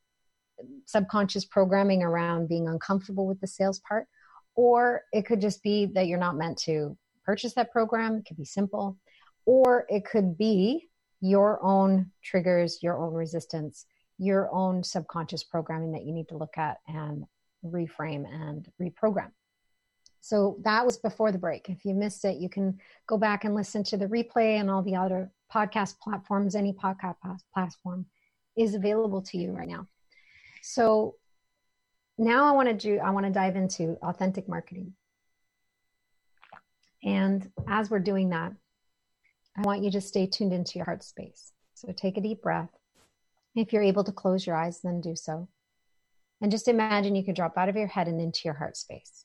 [0.86, 4.06] subconscious programming around being uncomfortable with the sales part.
[4.54, 8.16] Or it could just be that you're not meant to purchase that program.
[8.16, 8.96] It could be simple
[9.48, 10.90] or it could be
[11.22, 13.86] your own triggers, your own resistance,
[14.18, 17.24] your own subconscious programming that you need to look at and
[17.64, 19.30] reframe and reprogram.
[20.20, 21.70] So that was before the break.
[21.70, 24.82] If you missed it, you can go back and listen to the replay and all
[24.82, 26.54] the other podcast platforms.
[26.54, 27.16] Any podcast
[27.54, 28.04] platform
[28.54, 29.86] is available to you right now.
[30.60, 31.14] So
[32.18, 34.92] now I want to do, I want to dive into authentic marketing.
[37.02, 38.52] And as we're doing that,
[39.58, 41.50] I want you to stay tuned into your heart space.
[41.74, 42.70] So take a deep breath.
[43.56, 45.48] If you're able to close your eyes, then do so.
[46.40, 49.24] And just imagine you can drop out of your head and into your heart space.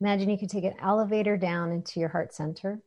[0.00, 2.80] Imagine you can take an elevator down into your heart center.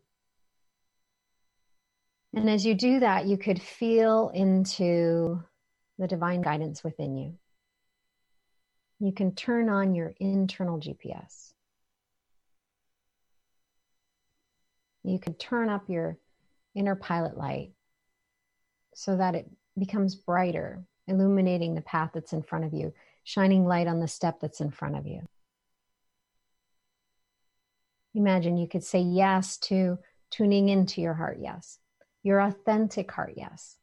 [2.34, 5.43] And as you do that, you could feel into
[5.99, 7.38] the divine guidance within you.
[8.99, 11.50] You can turn on your internal GPS.
[15.03, 16.17] You can turn up your
[16.75, 17.71] inner pilot light
[18.93, 22.93] so that it becomes brighter, illuminating the path that's in front of you,
[23.23, 25.21] shining light on the step that's in front of you.
[28.13, 29.97] Imagine you could say yes to
[30.29, 31.79] tuning into your heart yes,
[32.23, 33.77] your authentic heart yes.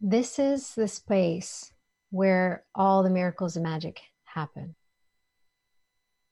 [0.00, 1.72] This is the space
[2.12, 4.74] where all the miracles and magic happen.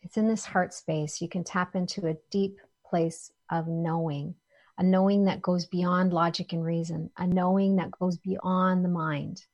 [0.03, 1.23] It's in this heart space.
[1.23, 4.35] You can tap into a deep place of knowing,
[4.77, 9.47] a knowing that goes beyond logic and reason, a knowing that goes beyond the mind,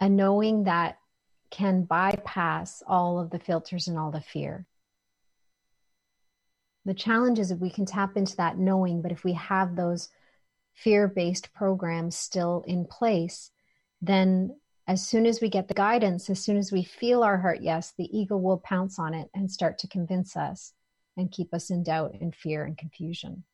[0.00, 0.98] a knowing that
[1.50, 4.66] can bypass all of the filters and all the fear.
[6.84, 10.08] The challenge is that we can tap into that knowing, but if we have those
[10.74, 13.50] fear based programs still in place,
[14.02, 14.56] then
[14.86, 17.94] as soon as we get the guidance, as soon as we feel our heart yes,
[17.96, 20.74] the ego will pounce on it and start to convince us
[21.16, 23.44] and keep us in doubt and fear and confusion.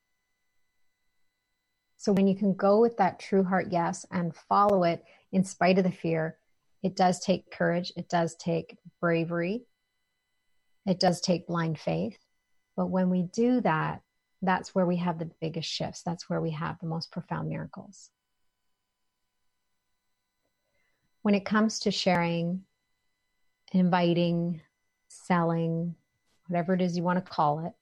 [1.99, 5.79] So when you can go with that true heart yes and follow it in spite
[5.79, 6.39] of the fear,
[6.83, 9.67] it does take courage, it does take bravery,
[10.87, 12.19] it does take blind faith.
[12.75, 14.01] But when we do that,
[14.43, 16.03] that's where we have the biggest shifts.
[16.03, 18.11] That's where we have the most profound miracles.
[21.23, 22.63] When it comes to sharing,
[23.73, 24.63] inviting,
[25.09, 25.95] selling,
[26.47, 27.73] whatever it is you want to call it,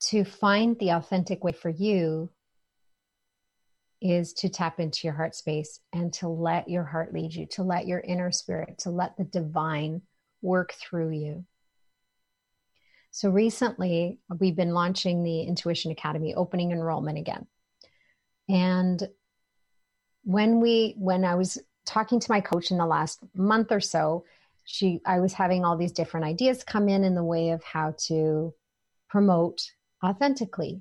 [0.00, 2.28] to find the authentic way for you
[4.00, 7.62] is to tap into your heart space and to let your heart lead you, to
[7.62, 10.02] let your inner spirit, to let the divine
[10.42, 11.44] work through you.
[13.12, 17.46] So recently, we've been launching the Intuition Academy, opening enrollment again.
[18.48, 19.06] And
[20.24, 24.24] when we, when I was talking to my coach in the last month or so,
[24.64, 27.94] she, I was having all these different ideas come in in the way of how
[28.06, 28.54] to
[29.10, 29.60] promote
[30.02, 30.80] authentically.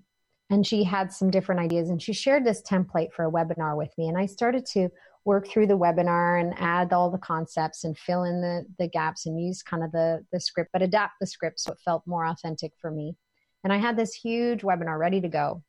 [0.50, 3.92] And she had some different ideas and she shared this template for a webinar with
[3.98, 4.08] me.
[4.08, 4.90] And I started to
[5.24, 9.26] work through the webinar and add all the concepts and fill in the, the gaps
[9.26, 12.26] and use kind of the, the script, but adapt the script so it felt more
[12.26, 13.16] authentic for me.
[13.64, 15.64] And I had this huge webinar ready to go.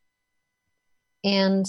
[1.24, 1.66] And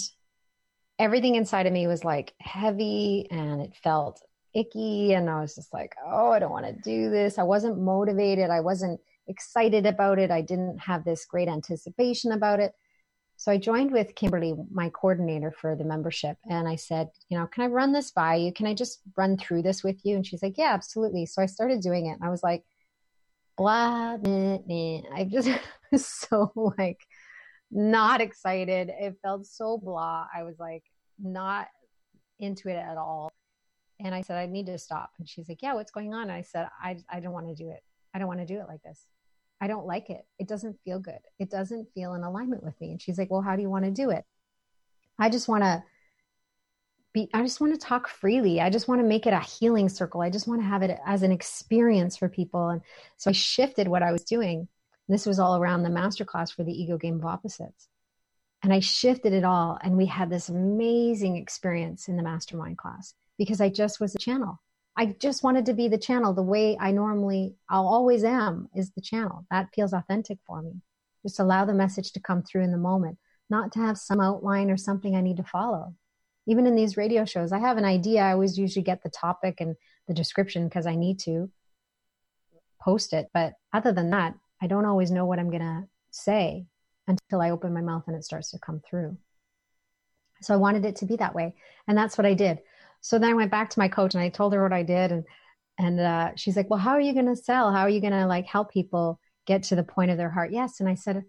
[0.97, 4.21] everything inside of me was like heavy and it felt
[4.55, 5.13] icky.
[5.13, 7.37] And I was just like, oh, I don't want to do this.
[7.37, 8.49] I wasn't motivated.
[8.49, 10.31] I wasn't excited about it.
[10.31, 12.73] I didn't have this great anticipation about it.
[13.43, 17.45] So I joined with Kimberly, my coordinator for the membership, and I said, you know,
[17.45, 18.53] can I run this by you?
[18.53, 20.15] Can I just run through this with you?
[20.15, 21.25] And she's like, yeah, absolutely.
[21.25, 22.63] So I started doing it, and I was like,
[23.57, 25.01] blah, meh, meh.
[25.13, 25.49] I just
[25.91, 27.01] was so like
[27.69, 28.89] not excited.
[28.97, 30.25] It felt so blah.
[30.33, 30.85] I was like
[31.21, 31.67] not
[32.39, 33.29] into it at all.
[33.99, 35.11] And I said, I need to stop.
[35.19, 36.23] And she's like, yeah, what's going on?
[36.23, 37.83] And I said, I, I don't want to do it.
[38.13, 39.05] I don't want to do it like this.
[39.63, 40.25] I don't like it.
[40.39, 41.19] It doesn't feel good.
[41.39, 42.91] It doesn't feel in alignment with me.
[42.91, 44.25] And she's like, Well, how do you want to do it?
[45.17, 45.81] I just want to
[47.13, 48.59] be, I just want to talk freely.
[48.59, 50.19] I just want to make it a healing circle.
[50.19, 52.67] I just want to have it as an experience for people.
[52.67, 52.81] And
[53.15, 54.67] so I shifted what I was doing.
[55.07, 57.87] This was all around the masterclass for the ego game of opposites.
[58.63, 59.77] And I shifted it all.
[59.81, 64.19] And we had this amazing experience in the mastermind class because I just was a
[64.19, 64.59] channel.
[64.95, 68.91] I just wanted to be the channel the way I normally, I'll always am, is
[68.91, 69.45] the channel.
[69.49, 70.81] That feels authentic for me.
[71.23, 73.17] Just allow the message to come through in the moment,
[73.49, 75.95] not to have some outline or something I need to follow.
[76.45, 78.21] Even in these radio shows, I have an idea.
[78.21, 79.75] I always usually get the topic and
[80.07, 81.49] the description because I need to
[82.81, 83.29] post it.
[83.33, 86.65] But other than that, I don't always know what I'm going to say
[87.07, 89.17] until I open my mouth and it starts to come through.
[90.41, 91.55] So I wanted it to be that way.
[91.87, 92.59] And that's what I did.
[93.03, 95.11] So then I went back to my coach and I told her what I did.
[95.11, 95.25] And,
[95.77, 97.71] and uh, she's like, well, how are you going to sell?
[97.71, 100.53] How are you going to like help people get to the point of their heart?
[100.53, 100.79] Yes.
[100.79, 101.23] And I said,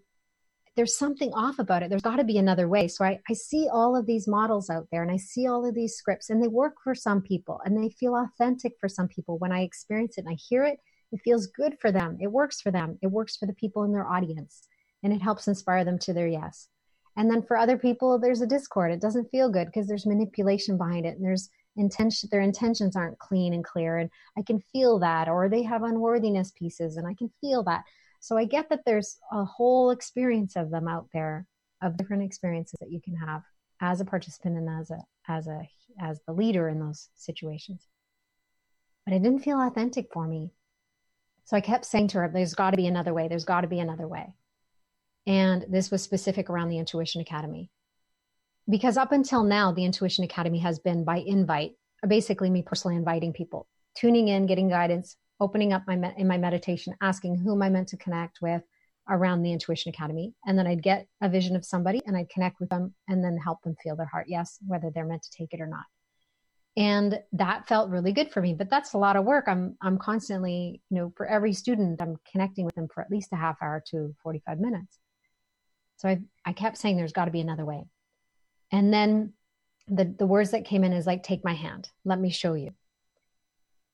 [0.77, 1.89] there's something off about it.
[1.89, 2.87] There's got to be another way.
[2.87, 5.75] So I, I see all of these models out there and I see all of
[5.75, 9.37] these scripts and they work for some people and they feel authentic for some people.
[9.37, 10.79] When I experience it and I hear it,
[11.11, 12.17] it feels good for them.
[12.21, 12.99] It works for them.
[13.01, 14.67] It works for the people in their audience
[15.03, 16.69] and it helps inspire them to their yes.
[17.17, 18.91] And then for other people, there's a discord.
[18.91, 23.19] It doesn't feel good because there's manipulation behind it and there's intention, their intentions aren't
[23.19, 23.97] clean and clear.
[23.97, 27.83] And I can feel that, or they have unworthiness pieces and I can feel that.
[28.19, 31.45] So I get that there's a whole experience of them out there
[31.81, 33.43] of different experiences that you can have
[33.81, 35.69] as a participant and as a, as a,
[35.99, 37.87] as the leader in those situations.
[39.05, 40.51] But it didn't feel authentic for me.
[41.43, 43.27] So I kept saying to her, there's got to be another way.
[43.27, 44.33] There's got to be another way.
[45.27, 47.69] And this was specific around the Intuition Academy.
[48.69, 51.73] Because up until now, the Intuition Academy has been by invite,
[52.07, 56.95] basically me personally inviting people, tuning in, getting guidance, opening up my in my meditation,
[57.01, 58.63] asking who am I meant to connect with
[59.07, 60.33] around the Intuition Academy.
[60.47, 63.37] And then I'd get a vision of somebody and I'd connect with them and then
[63.37, 65.85] help them feel their heart, yes, whether they're meant to take it or not.
[66.77, 68.53] And that felt really good for me.
[68.53, 69.45] But that's a lot of work.
[69.47, 73.31] I'm I'm constantly, you know, for every student, I'm connecting with them for at least
[73.31, 74.97] a half hour to 45 minutes.
[75.97, 77.85] So I, I kept saying there's got to be another way.
[78.75, 79.31] And then
[79.87, 82.73] the, the words that came in is like, take my hand, let me show you.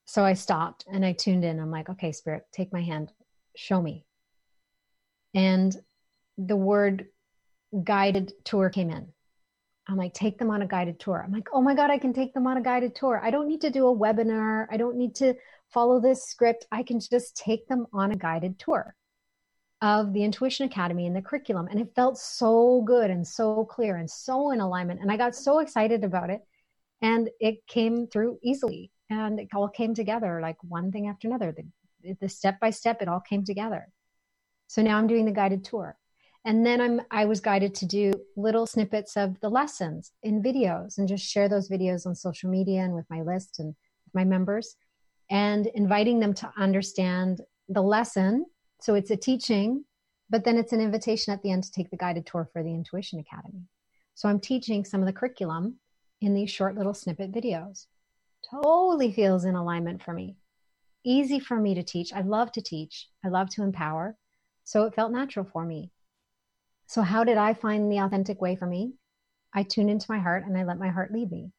[0.05, 1.59] So I stopped and I tuned in.
[1.59, 3.11] I'm like, okay, spirit, take my hand,
[3.55, 4.05] show me.
[5.35, 5.75] And
[6.35, 7.09] the word
[7.83, 9.09] guided tour came in.
[9.87, 11.21] I'm like, take them on a guided tour.
[11.23, 13.21] I'm like, oh my God, I can take them on a guided tour.
[13.23, 14.65] I don't need to do a webinar.
[14.71, 15.35] I don't need to
[15.69, 16.65] follow this script.
[16.71, 18.95] I can just take them on a guided tour
[19.81, 21.67] of the Intuition Academy and the curriculum.
[21.69, 25.01] And it felt so good and so clear and so in alignment.
[25.01, 26.41] And I got so excited about it.
[27.01, 31.51] And it came through easily and it all came together like one thing after another.
[32.03, 33.87] The, the step by step, it all came together.
[34.67, 35.97] So now I'm doing the guided tour.
[36.45, 40.97] And then I'm, I was guided to do little snippets of the lessons in videos
[40.97, 43.75] and just share those videos on social media and with my list and
[44.13, 44.75] my members
[45.29, 48.45] and inviting them to understand the lesson
[48.81, 49.85] so it's a teaching,
[50.29, 52.73] but then it's an invitation at the end to take the guided tour for the
[52.73, 53.67] Intuition Academy.
[54.15, 55.75] So I'm teaching some of the curriculum
[56.19, 57.85] in these short little snippet videos.
[58.49, 60.35] Totally feels in alignment for me.
[61.03, 62.11] Easy for me to teach.
[62.11, 63.07] I love to teach.
[63.23, 64.17] I love to empower.
[64.63, 65.91] So it felt natural for me.
[66.87, 68.93] So how did I find the authentic way for me?
[69.53, 71.51] I tune into my heart and I let my heart lead me.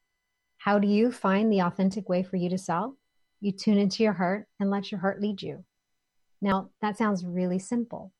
[0.58, 2.96] How do you find the authentic way for you to sell?
[3.40, 5.64] You tune into your heart and let your heart lead you.
[6.42, 8.12] Now, that sounds really simple.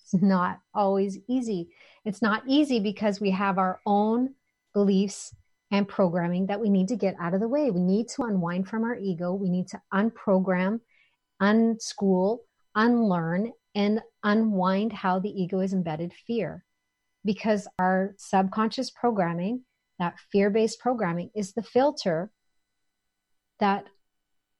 [0.00, 1.68] It's not always easy.
[2.04, 4.34] It's not easy because we have our own
[4.72, 5.34] beliefs
[5.70, 7.70] and programming that we need to get out of the way.
[7.70, 9.34] We need to unwind from our ego.
[9.34, 10.80] We need to unprogram,
[11.42, 12.38] unschool,
[12.74, 16.64] unlearn, and unwind how the ego is embedded fear.
[17.22, 19.64] Because our subconscious programming,
[19.98, 22.30] that fear based programming, is the filter
[23.60, 23.84] that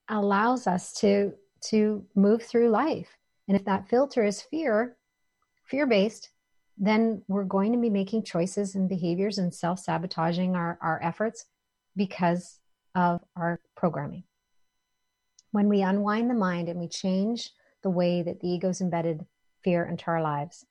[0.09, 3.17] allows us to to move through life.
[3.47, 4.97] And if that filter is fear,
[5.65, 6.31] fear based,
[6.77, 11.47] then we're going to be making choices and behaviors and self sabotaging our, our efforts
[11.97, 12.61] because
[12.95, 14.25] of our programming.
[15.51, 17.51] When we unwind the mind and we change
[17.83, 19.25] the way that the ego's embedded
[19.65, 20.65] fear into our lives,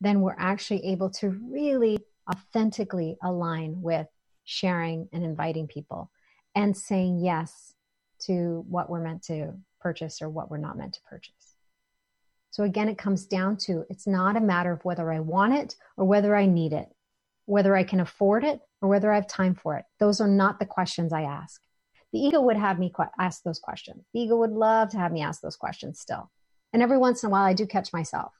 [0.00, 1.98] then we're actually able to really
[2.30, 4.06] authentically align with
[4.44, 6.10] sharing and inviting people
[6.54, 7.74] and saying yes
[8.18, 11.54] to what we're meant to purchase or what we're not meant to purchase.
[12.50, 15.76] So again, it comes down to it's not a matter of whether I want it
[15.96, 16.88] or whether I need it,
[17.44, 19.84] whether I can afford it or whether I have time for it.
[20.00, 21.60] Those are not the questions I ask.
[22.12, 24.04] The ego would have me ask those questions.
[24.12, 26.30] The ego would love to have me ask those questions still.
[26.72, 28.32] And every once in a while, I do catch myself.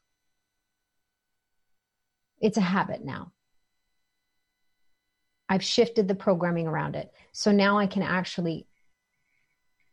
[2.40, 3.32] It's a habit now.
[5.48, 7.10] I've shifted the programming around it.
[7.32, 8.66] So now I can actually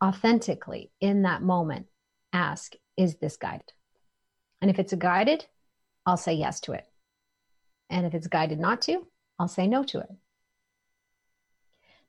[0.03, 1.87] authentically in that moment
[2.33, 3.71] ask, is this guided?
[4.61, 5.45] And if it's a guided,
[6.05, 6.85] I'll say yes to it.
[7.89, 9.05] And if it's guided not to,
[9.39, 10.09] I'll say no to it.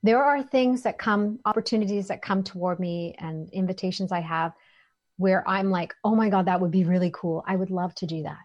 [0.02, 4.52] There are things that come, opportunities that come toward me and invitations I have
[5.16, 7.42] where I'm like, oh my God, that would be really cool.
[7.46, 8.38] I would love to do that.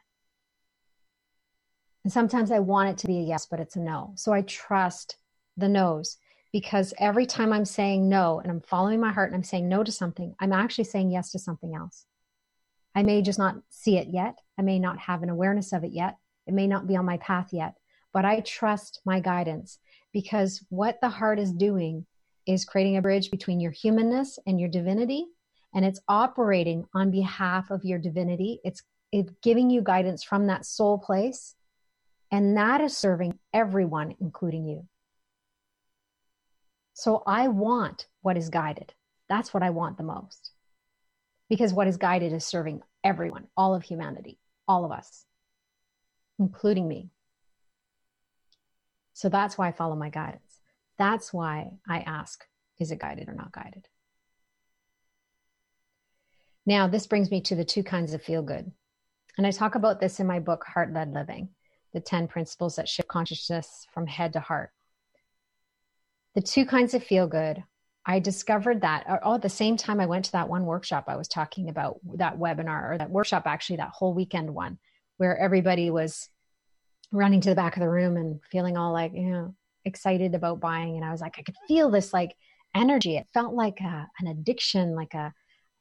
[2.03, 4.13] And sometimes I want it to be a yes, but it's a no.
[4.15, 5.17] So I trust
[5.57, 6.17] the no's
[6.51, 9.83] because every time I'm saying no and I'm following my heart and I'm saying no
[9.83, 12.05] to something, I'm actually saying yes to something else.
[12.95, 14.39] I may just not see it yet.
[14.59, 16.17] I may not have an awareness of it yet.
[16.47, 17.75] It may not be on my path yet,
[18.13, 19.79] but I trust my guidance
[20.13, 22.05] because what the heart is doing
[22.45, 25.27] is creating a bridge between your humanness and your divinity.
[25.73, 28.59] And it's operating on behalf of your divinity.
[28.63, 28.83] It's,
[29.41, 31.55] giving you guidance from that soul place
[32.31, 34.87] And that is serving everyone, including you.
[37.01, 38.93] So I want what is guided.
[39.27, 40.51] That's what I want the most.
[41.49, 44.37] Because what is guided is serving everyone, all of humanity,
[44.67, 45.25] all of us,
[46.37, 47.09] including me.
[49.13, 50.61] So that's why I follow my guidance.
[50.99, 52.45] That's why I ask,
[52.77, 53.87] is it guided or not guided?
[56.67, 58.71] Now, this brings me to the two kinds of feel good.
[59.39, 61.49] And I talk about this in my book, Heart Led Living
[61.93, 64.69] the 10 principles that shift consciousness from head to heart.
[66.35, 67.63] The two kinds of feel good,
[68.05, 71.17] I discovered that all at the same time I went to that one workshop I
[71.17, 74.79] was talking about, that webinar or that workshop, actually, that whole weekend one,
[75.17, 76.29] where everybody was
[77.11, 79.55] running to the back of the room and feeling all like, you know,
[79.85, 80.95] excited about buying.
[80.95, 82.35] And I was like, I could feel this like
[82.73, 83.17] energy.
[83.17, 85.33] It felt like a, an addiction, like a,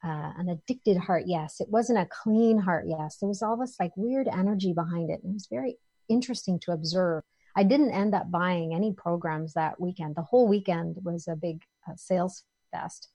[0.03, 1.61] uh, an addicted heart yes.
[1.61, 3.17] It wasn't a clean heart yes.
[3.17, 5.21] There was all this like weird energy behind it.
[5.23, 5.77] And it was very
[6.09, 7.23] interesting to observe.
[7.55, 10.15] I didn't end up buying any programs that weekend.
[10.15, 13.09] The whole weekend was a big uh, sales fest.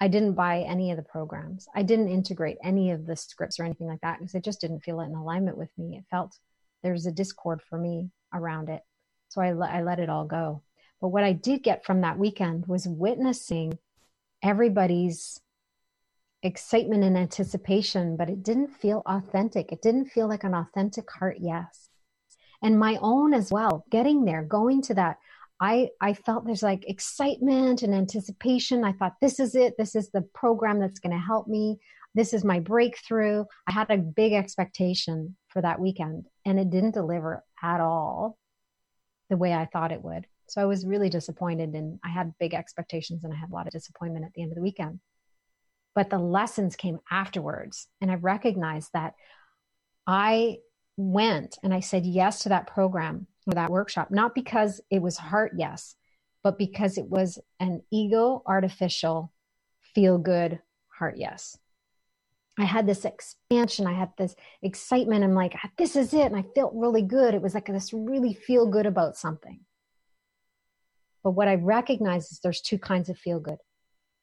[0.00, 1.68] I didn't buy any of the programs.
[1.74, 4.80] I didn't integrate any of the scripts or anything like that because I just didn't
[4.80, 5.96] feel it in alignment with me.
[5.96, 6.36] It felt
[6.82, 8.82] there's a discord for me around it.
[9.28, 10.62] So I, I let it all go.
[11.00, 13.78] But what I did get from that weekend was witnessing
[14.42, 15.40] everybody's
[16.42, 19.72] excitement and anticipation, but it didn't feel authentic.
[19.72, 21.88] It didn't feel like an authentic heart yes.
[22.64, 25.18] And my own as well, getting there, going to that.
[25.60, 28.84] I, I felt there's like excitement and anticipation.
[28.84, 29.74] I thought, this is it.
[29.78, 31.78] This is the program that's going to help me.
[32.14, 33.44] This is my breakthrough.
[33.68, 38.36] I had a big expectation for that weekend and it didn't deliver at all
[39.30, 40.26] the way I thought it would.
[40.48, 43.66] So I was really disappointed and I had big expectations and I had a lot
[43.66, 45.00] of disappointment at the end of the weekend
[45.94, 47.86] but the lessons came afterwards.
[48.00, 49.14] And I recognized that
[50.06, 50.58] I
[50.96, 55.16] went and I said yes to that program or that workshop, not because it was
[55.16, 55.96] heart yes,
[56.42, 59.32] but because it was an ego artificial
[59.94, 61.58] feel good heart yes.
[62.58, 63.86] I had this expansion.
[63.86, 65.24] I had this excitement.
[65.24, 66.26] I'm like, this is it.
[66.26, 67.34] And I felt really good.
[67.34, 69.60] It was like this really feel good about something.
[71.24, 73.58] But what I recognize is there's two kinds of feel good.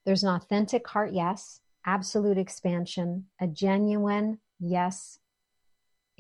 [0.06, 5.20] There's an authentic heart yes, absolute expansion, a genuine yes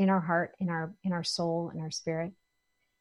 [0.01, 2.33] in our heart, in our in our soul, in our spirit.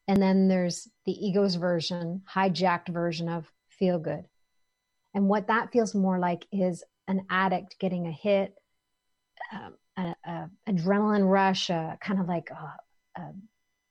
[0.08, 4.24] And then there's the ego's version, hijacked version of feel good.
[5.14, 8.54] And what that feels more like is an addict getting a hit,
[9.52, 13.32] um, a, a, adrenaline rush, a kind of like a, a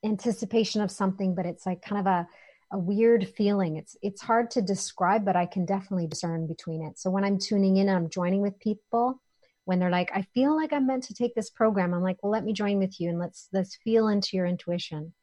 [0.06, 2.28] anticipation of something, but it's like kind of a
[2.72, 3.78] a weird feeling.
[3.78, 7.00] It's it's hard to describe, but I can definitely discern between it.
[7.00, 9.22] So when I'm tuning in and I'm joining with people,
[9.70, 12.32] when they're like, I feel like I'm meant to take this program, I'm like, well,
[12.32, 15.14] let me join with you and let's let's feel into your intuition.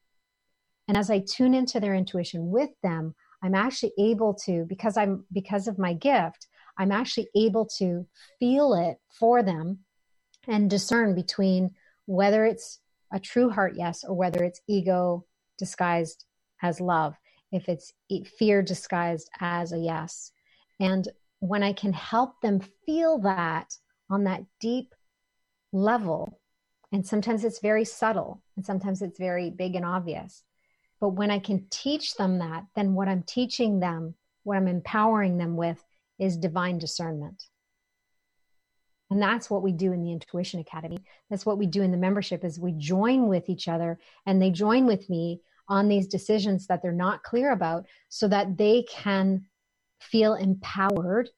[0.87, 5.25] And as I tune into their intuition with them, I'm actually able to, because I'm
[5.33, 6.47] because of my gift,
[6.79, 8.07] I'm actually able to
[8.39, 9.81] feel it for them
[10.47, 11.71] and discern between
[12.05, 12.79] whether it's
[13.13, 15.25] a true heart yes or whether it's ego
[15.59, 16.25] disguised
[16.63, 17.17] as love
[17.51, 17.93] if it's
[18.39, 20.31] fear disguised as a yes.
[20.79, 21.09] And
[21.41, 23.75] when I can help them feel that
[24.11, 24.95] on that deep
[25.73, 26.41] level,
[26.93, 30.43] and sometimes it's very subtle and sometimes it's very big and obvious.
[31.01, 35.37] But when I can teach them that, then what I'm teaching them, what I'm empowering
[35.37, 35.83] them with
[36.19, 37.45] is divine discernment.
[39.11, 40.99] And that's what we do in the Intuition Academy.
[41.31, 44.51] That's what we do in the membership is we join with each other and they
[44.51, 49.45] join with me on these decisions that they're not clear about so that they can
[50.01, 51.31] feel empowered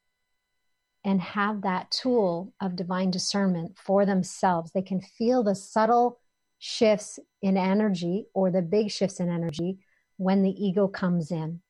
[1.05, 4.73] and have that tool of divine discernment for themselves.
[4.73, 6.21] They can feel the subtle
[6.59, 9.79] shifts in energy or the big shifts in energy
[10.17, 11.61] when the ego comes in,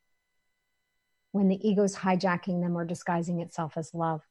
[1.33, 4.23] when the ego is hijacking them or disguising itself as love.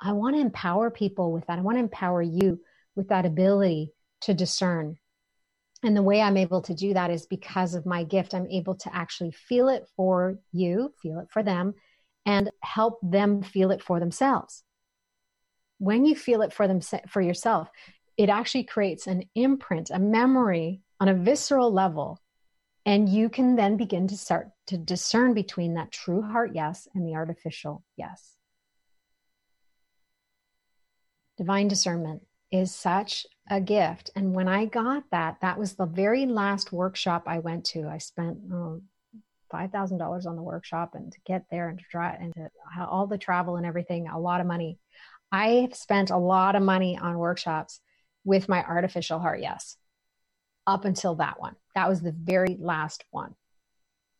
[0.00, 1.58] I want to empower people with that.
[1.58, 2.60] I want to empower you
[2.94, 4.96] with that ability to discern
[5.82, 8.34] and the way I'm able to do that is because of my gift.
[8.34, 11.74] I'm able to actually feel it for you, feel it for them,
[12.26, 14.62] and help them feel it for themselves.
[15.78, 17.70] When you feel it for them for yourself,
[18.16, 22.20] it actually creates an imprint, a memory on a visceral level.
[22.84, 27.06] And you can then begin to start to discern between that true heart yes and
[27.06, 28.36] the artificial yes.
[31.38, 34.10] Divine discernment is such a gift.
[34.14, 37.88] And when I got that, that was the very last workshop I went to.
[37.88, 38.82] I spent oh,
[39.52, 42.50] $5,000 on the workshop and to get there and to try and to
[42.86, 44.78] all the travel and everything, a lot of money.
[45.32, 47.80] I have spent a lot of money on workshops
[48.24, 49.76] with my artificial heart yes.
[50.66, 51.56] up until that one.
[51.74, 53.34] That was the very last one.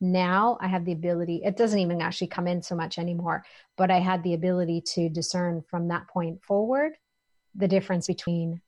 [0.01, 3.45] Now I have the ability, it doesn't even actually come in so much anymore,
[3.77, 6.93] but I had the ability to discern from that point forward
[7.55, 8.63] the difference between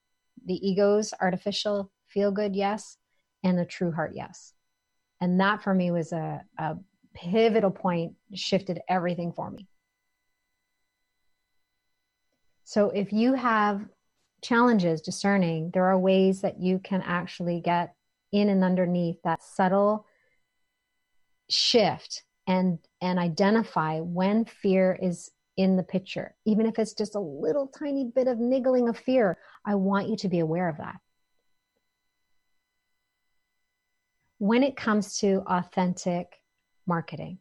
[0.44, 2.98] the ego's artificial feel good yes
[3.42, 4.52] and the true heart yes.
[5.22, 6.74] And that for me was a, a
[7.14, 9.68] pivotal point, shifted everything for me.
[12.64, 13.82] So if you have
[14.42, 17.94] challenges discerning, there are ways that you can actually get
[18.32, 20.06] in and underneath that subtle
[21.48, 27.20] shift and and identify when fear is in the picture even if it's just a
[27.20, 30.96] little tiny bit of niggling of fear i want you to be aware of that
[34.42, 36.40] when it comes to authentic
[36.86, 37.38] marketing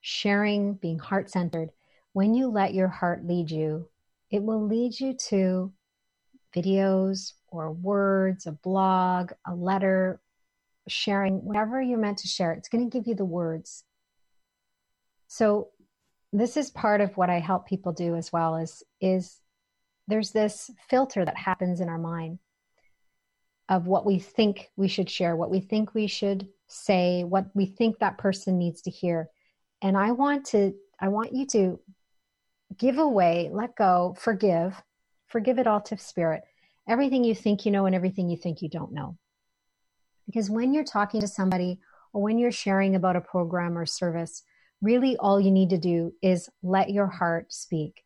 [0.00, 1.70] sharing being heart centered
[2.12, 3.88] when you let your heart lead you
[4.30, 5.72] it will lead you to
[6.54, 10.20] videos or words, a blog, a letter,
[10.88, 12.52] sharing, whatever you're meant to share.
[12.52, 13.84] It's going to give you the words.
[15.28, 15.68] So
[16.32, 19.38] this is part of what I help people do as well is is
[20.08, 22.38] there's this filter that happens in our mind
[23.68, 27.66] of what we think we should share, what we think we should say, what we
[27.66, 29.28] think that person needs to hear.
[29.80, 31.80] And I want to I want you to
[32.76, 34.80] give away, let go, forgive,
[35.26, 36.42] forgive it all to spirit.
[36.88, 39.16] Everything you think you know and everything you think you don't know.
[40.26, 41.80] Because when you're talking to somebody
[42.12, 44.42] or when you're sharing about a program or service,
[44.80, 48.04] really all you need to do is let your heart speak.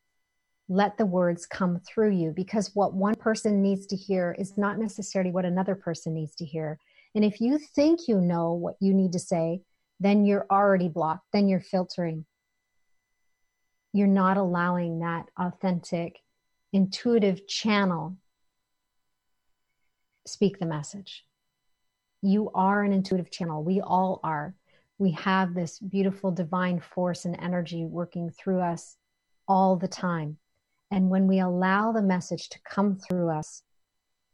[0.69, 4.79] Let the words come through you because what one person needs to hear is not
[4.79, 6.79] necessarily what another person needs to hear.
[7.15, 9.63] And if you think you know what you need to say,
[10.01, 12.27] then you're already blocked, then you're filtering
[13.97, 16.21] you're not allowing that authentic,
[16.73, 18.17] intuitive channel
[20.27, 21.25] speak the message.
[22.21, 23.65] You are an intuitive channel.
[23.65, 24.55] We all are.
[24.99, 28.97] We have this beautiful divine force and energy working through us
[29.49, 30.37] all the time.
[30.91, 33.63] And when we allow the message to come through us,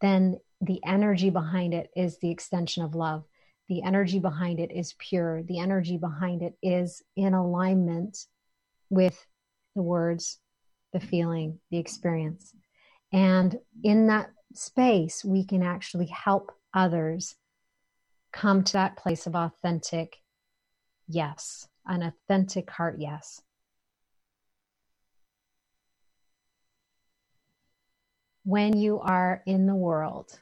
[0.01, 3.25] then the energy behind it is the extension of love.
[3.69, 5.43] The energy behind it is pure.
[5.43, 8.27] The energy behind it is in alignment
[8.91, 9.27] with
[9.75, 10.39] the words,
[10.93, 12.55] the feeling, the experience.
[13.13, 17.37] And in that space, we can actually help others
[18.33, 20.17] come to that place of authentic
[21.09, 23.43] yes, an authentic heart yes.
[28.45, 30.41] When you are in the world,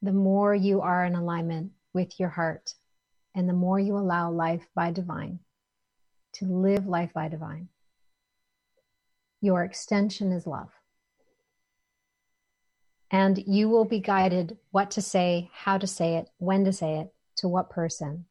[0.00, 2.72] the more you are in alignment with your heart
[3.34, 5.40] and the more you allow life by divine,
[6.32, 7.68] to live life by divine.
[9.42, 10.70] Your extension is love.
[13.10, 17.00] And you will be guided what to say, how to say it, when to say
[17.00, 18.24] it, to what person.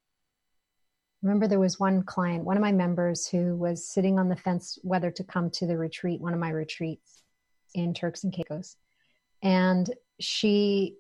[1.22, 4.80] Remember, there was one client, one of my members, who was sitting on the fence
[4.82, 7.24] whether to come to the retreat, one of my retreats
[7.78, 8.76] in Turks and Caicos.
[9.42, 10.98] And she,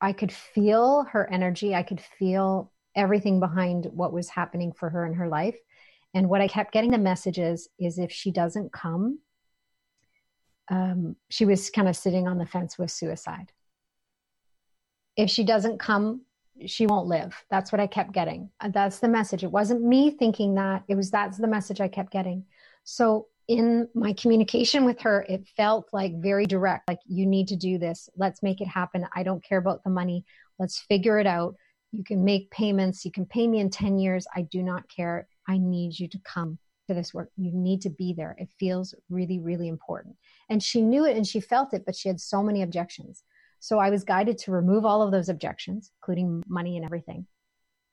[0.00, 1.74] I could feel her energy.
[1.74, 5.58] I could feel everything behind what was happening for her in her life.
[6.14, 9.18] And what I kept getting the messages is if she doesn't come,
[10.70, 13.52] um, she was kind of sitting on the fence with suicide.
[15.16, 16.22] If she doesn't come,
[16.66, 17.34] she won't live.
[17.50, 18.50] That's what I kept getting.
[18.70, 19.42] That's the message.
[19.42, 20.84] It wasn't me thinking that.
[20.88, 22.44] It was that's the message I kept getting.
[22.84, 26.88] So in my communication with her, it felt like very direct.
[26.88, 28.08] Like you need to do this.
[28.16, 29.06] Let's make it happen.
[29.14, 30.24] I don't care about the money.
[30.58, 31.54] Let's figure it out.
[31.92, 33.04] You can make payments.
[33.04, 34.26] You can pay me in 10 years.
[34.34, 35.28] I do not care.
[35.48, 37.30] I need you to come to this work.
[37.36, 38.34] You need to be there.
[38.38, 40.16] It feels really, really important.
[40.48, 43.22] And she knew it and she felt it, but she had so many objections.
[43.60, 47.26] So I was guided to remove all of those objections, including money and everything.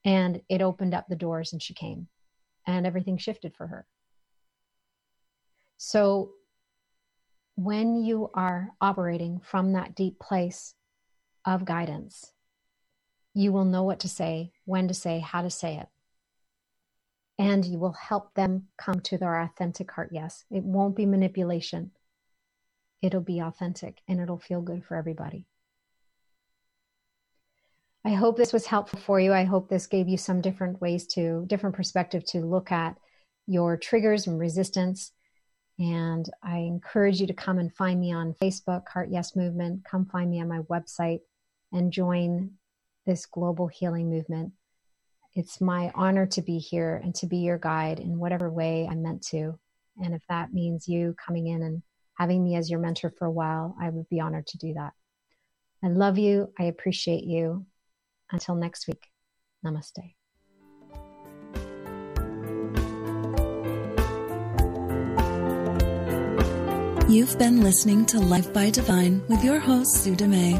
[0.03, 2.07] And it opened up the doors and she came
[2.67, 3.85] and everything shifted for her.
[5.83, 6.33] So
[7.55, 10.75] when you are operating from that deep place
[11.43, 12.31] of guidance,
[13.33, 15.87] you will know what to say, when to say, how to say it
[17.41, 20.45] and you will help them come to their authentic heart yes.
[20.51, 21.89] It won't be manipulation.
[23.01, 25.47] It'll be authentic and it'll feel good for everybody.
[28.05, 29.33] I hope this was helpful for you.
[29.33, 32.95] I hope this gave you some different ways to, different perspective to look at
[33.47, 35.11] your triggers and resistance.
[35.81, 39.83] And I encourage you to come and find me on Facebook, Heart Yes Movement.
[39.83, 41.21] Come find me on my website
[41.73, 42.51] and join
[43.05, 44.53] this global healing movement
[45.33, 49.01] it's my honor to be here and to be your guide in whatever way I'm
[49.01, 49.57] meant to.
[50.03, 51.81] And if that means you coming in and
[52.15, 54.93] having me as your mentor for a while, I would be honored to do that.
[55.83, 56.53] I love you.
[56.59, 57.65] I appreciate you.
[58.31, 59.07] Until next week,
[59.65, 60.13] namaste.
[67.11, 70.57] You've been listening to Life by Divine with your host, Sue Dumais.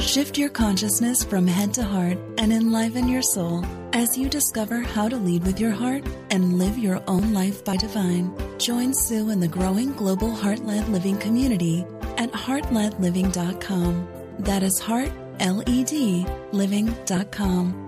[0.00, 5.08] Shift your consciousness from head to heart and enliven your soul as you discover how
[5.08, 8.34] to lead with your heart and live your own life by divine.
[8.58, 11.86] Join Sue in the growing global heart led living community
[12.18, 14.08] at heartledliving.com.
[14.40, 17.84] That is heart, L E D, living.com.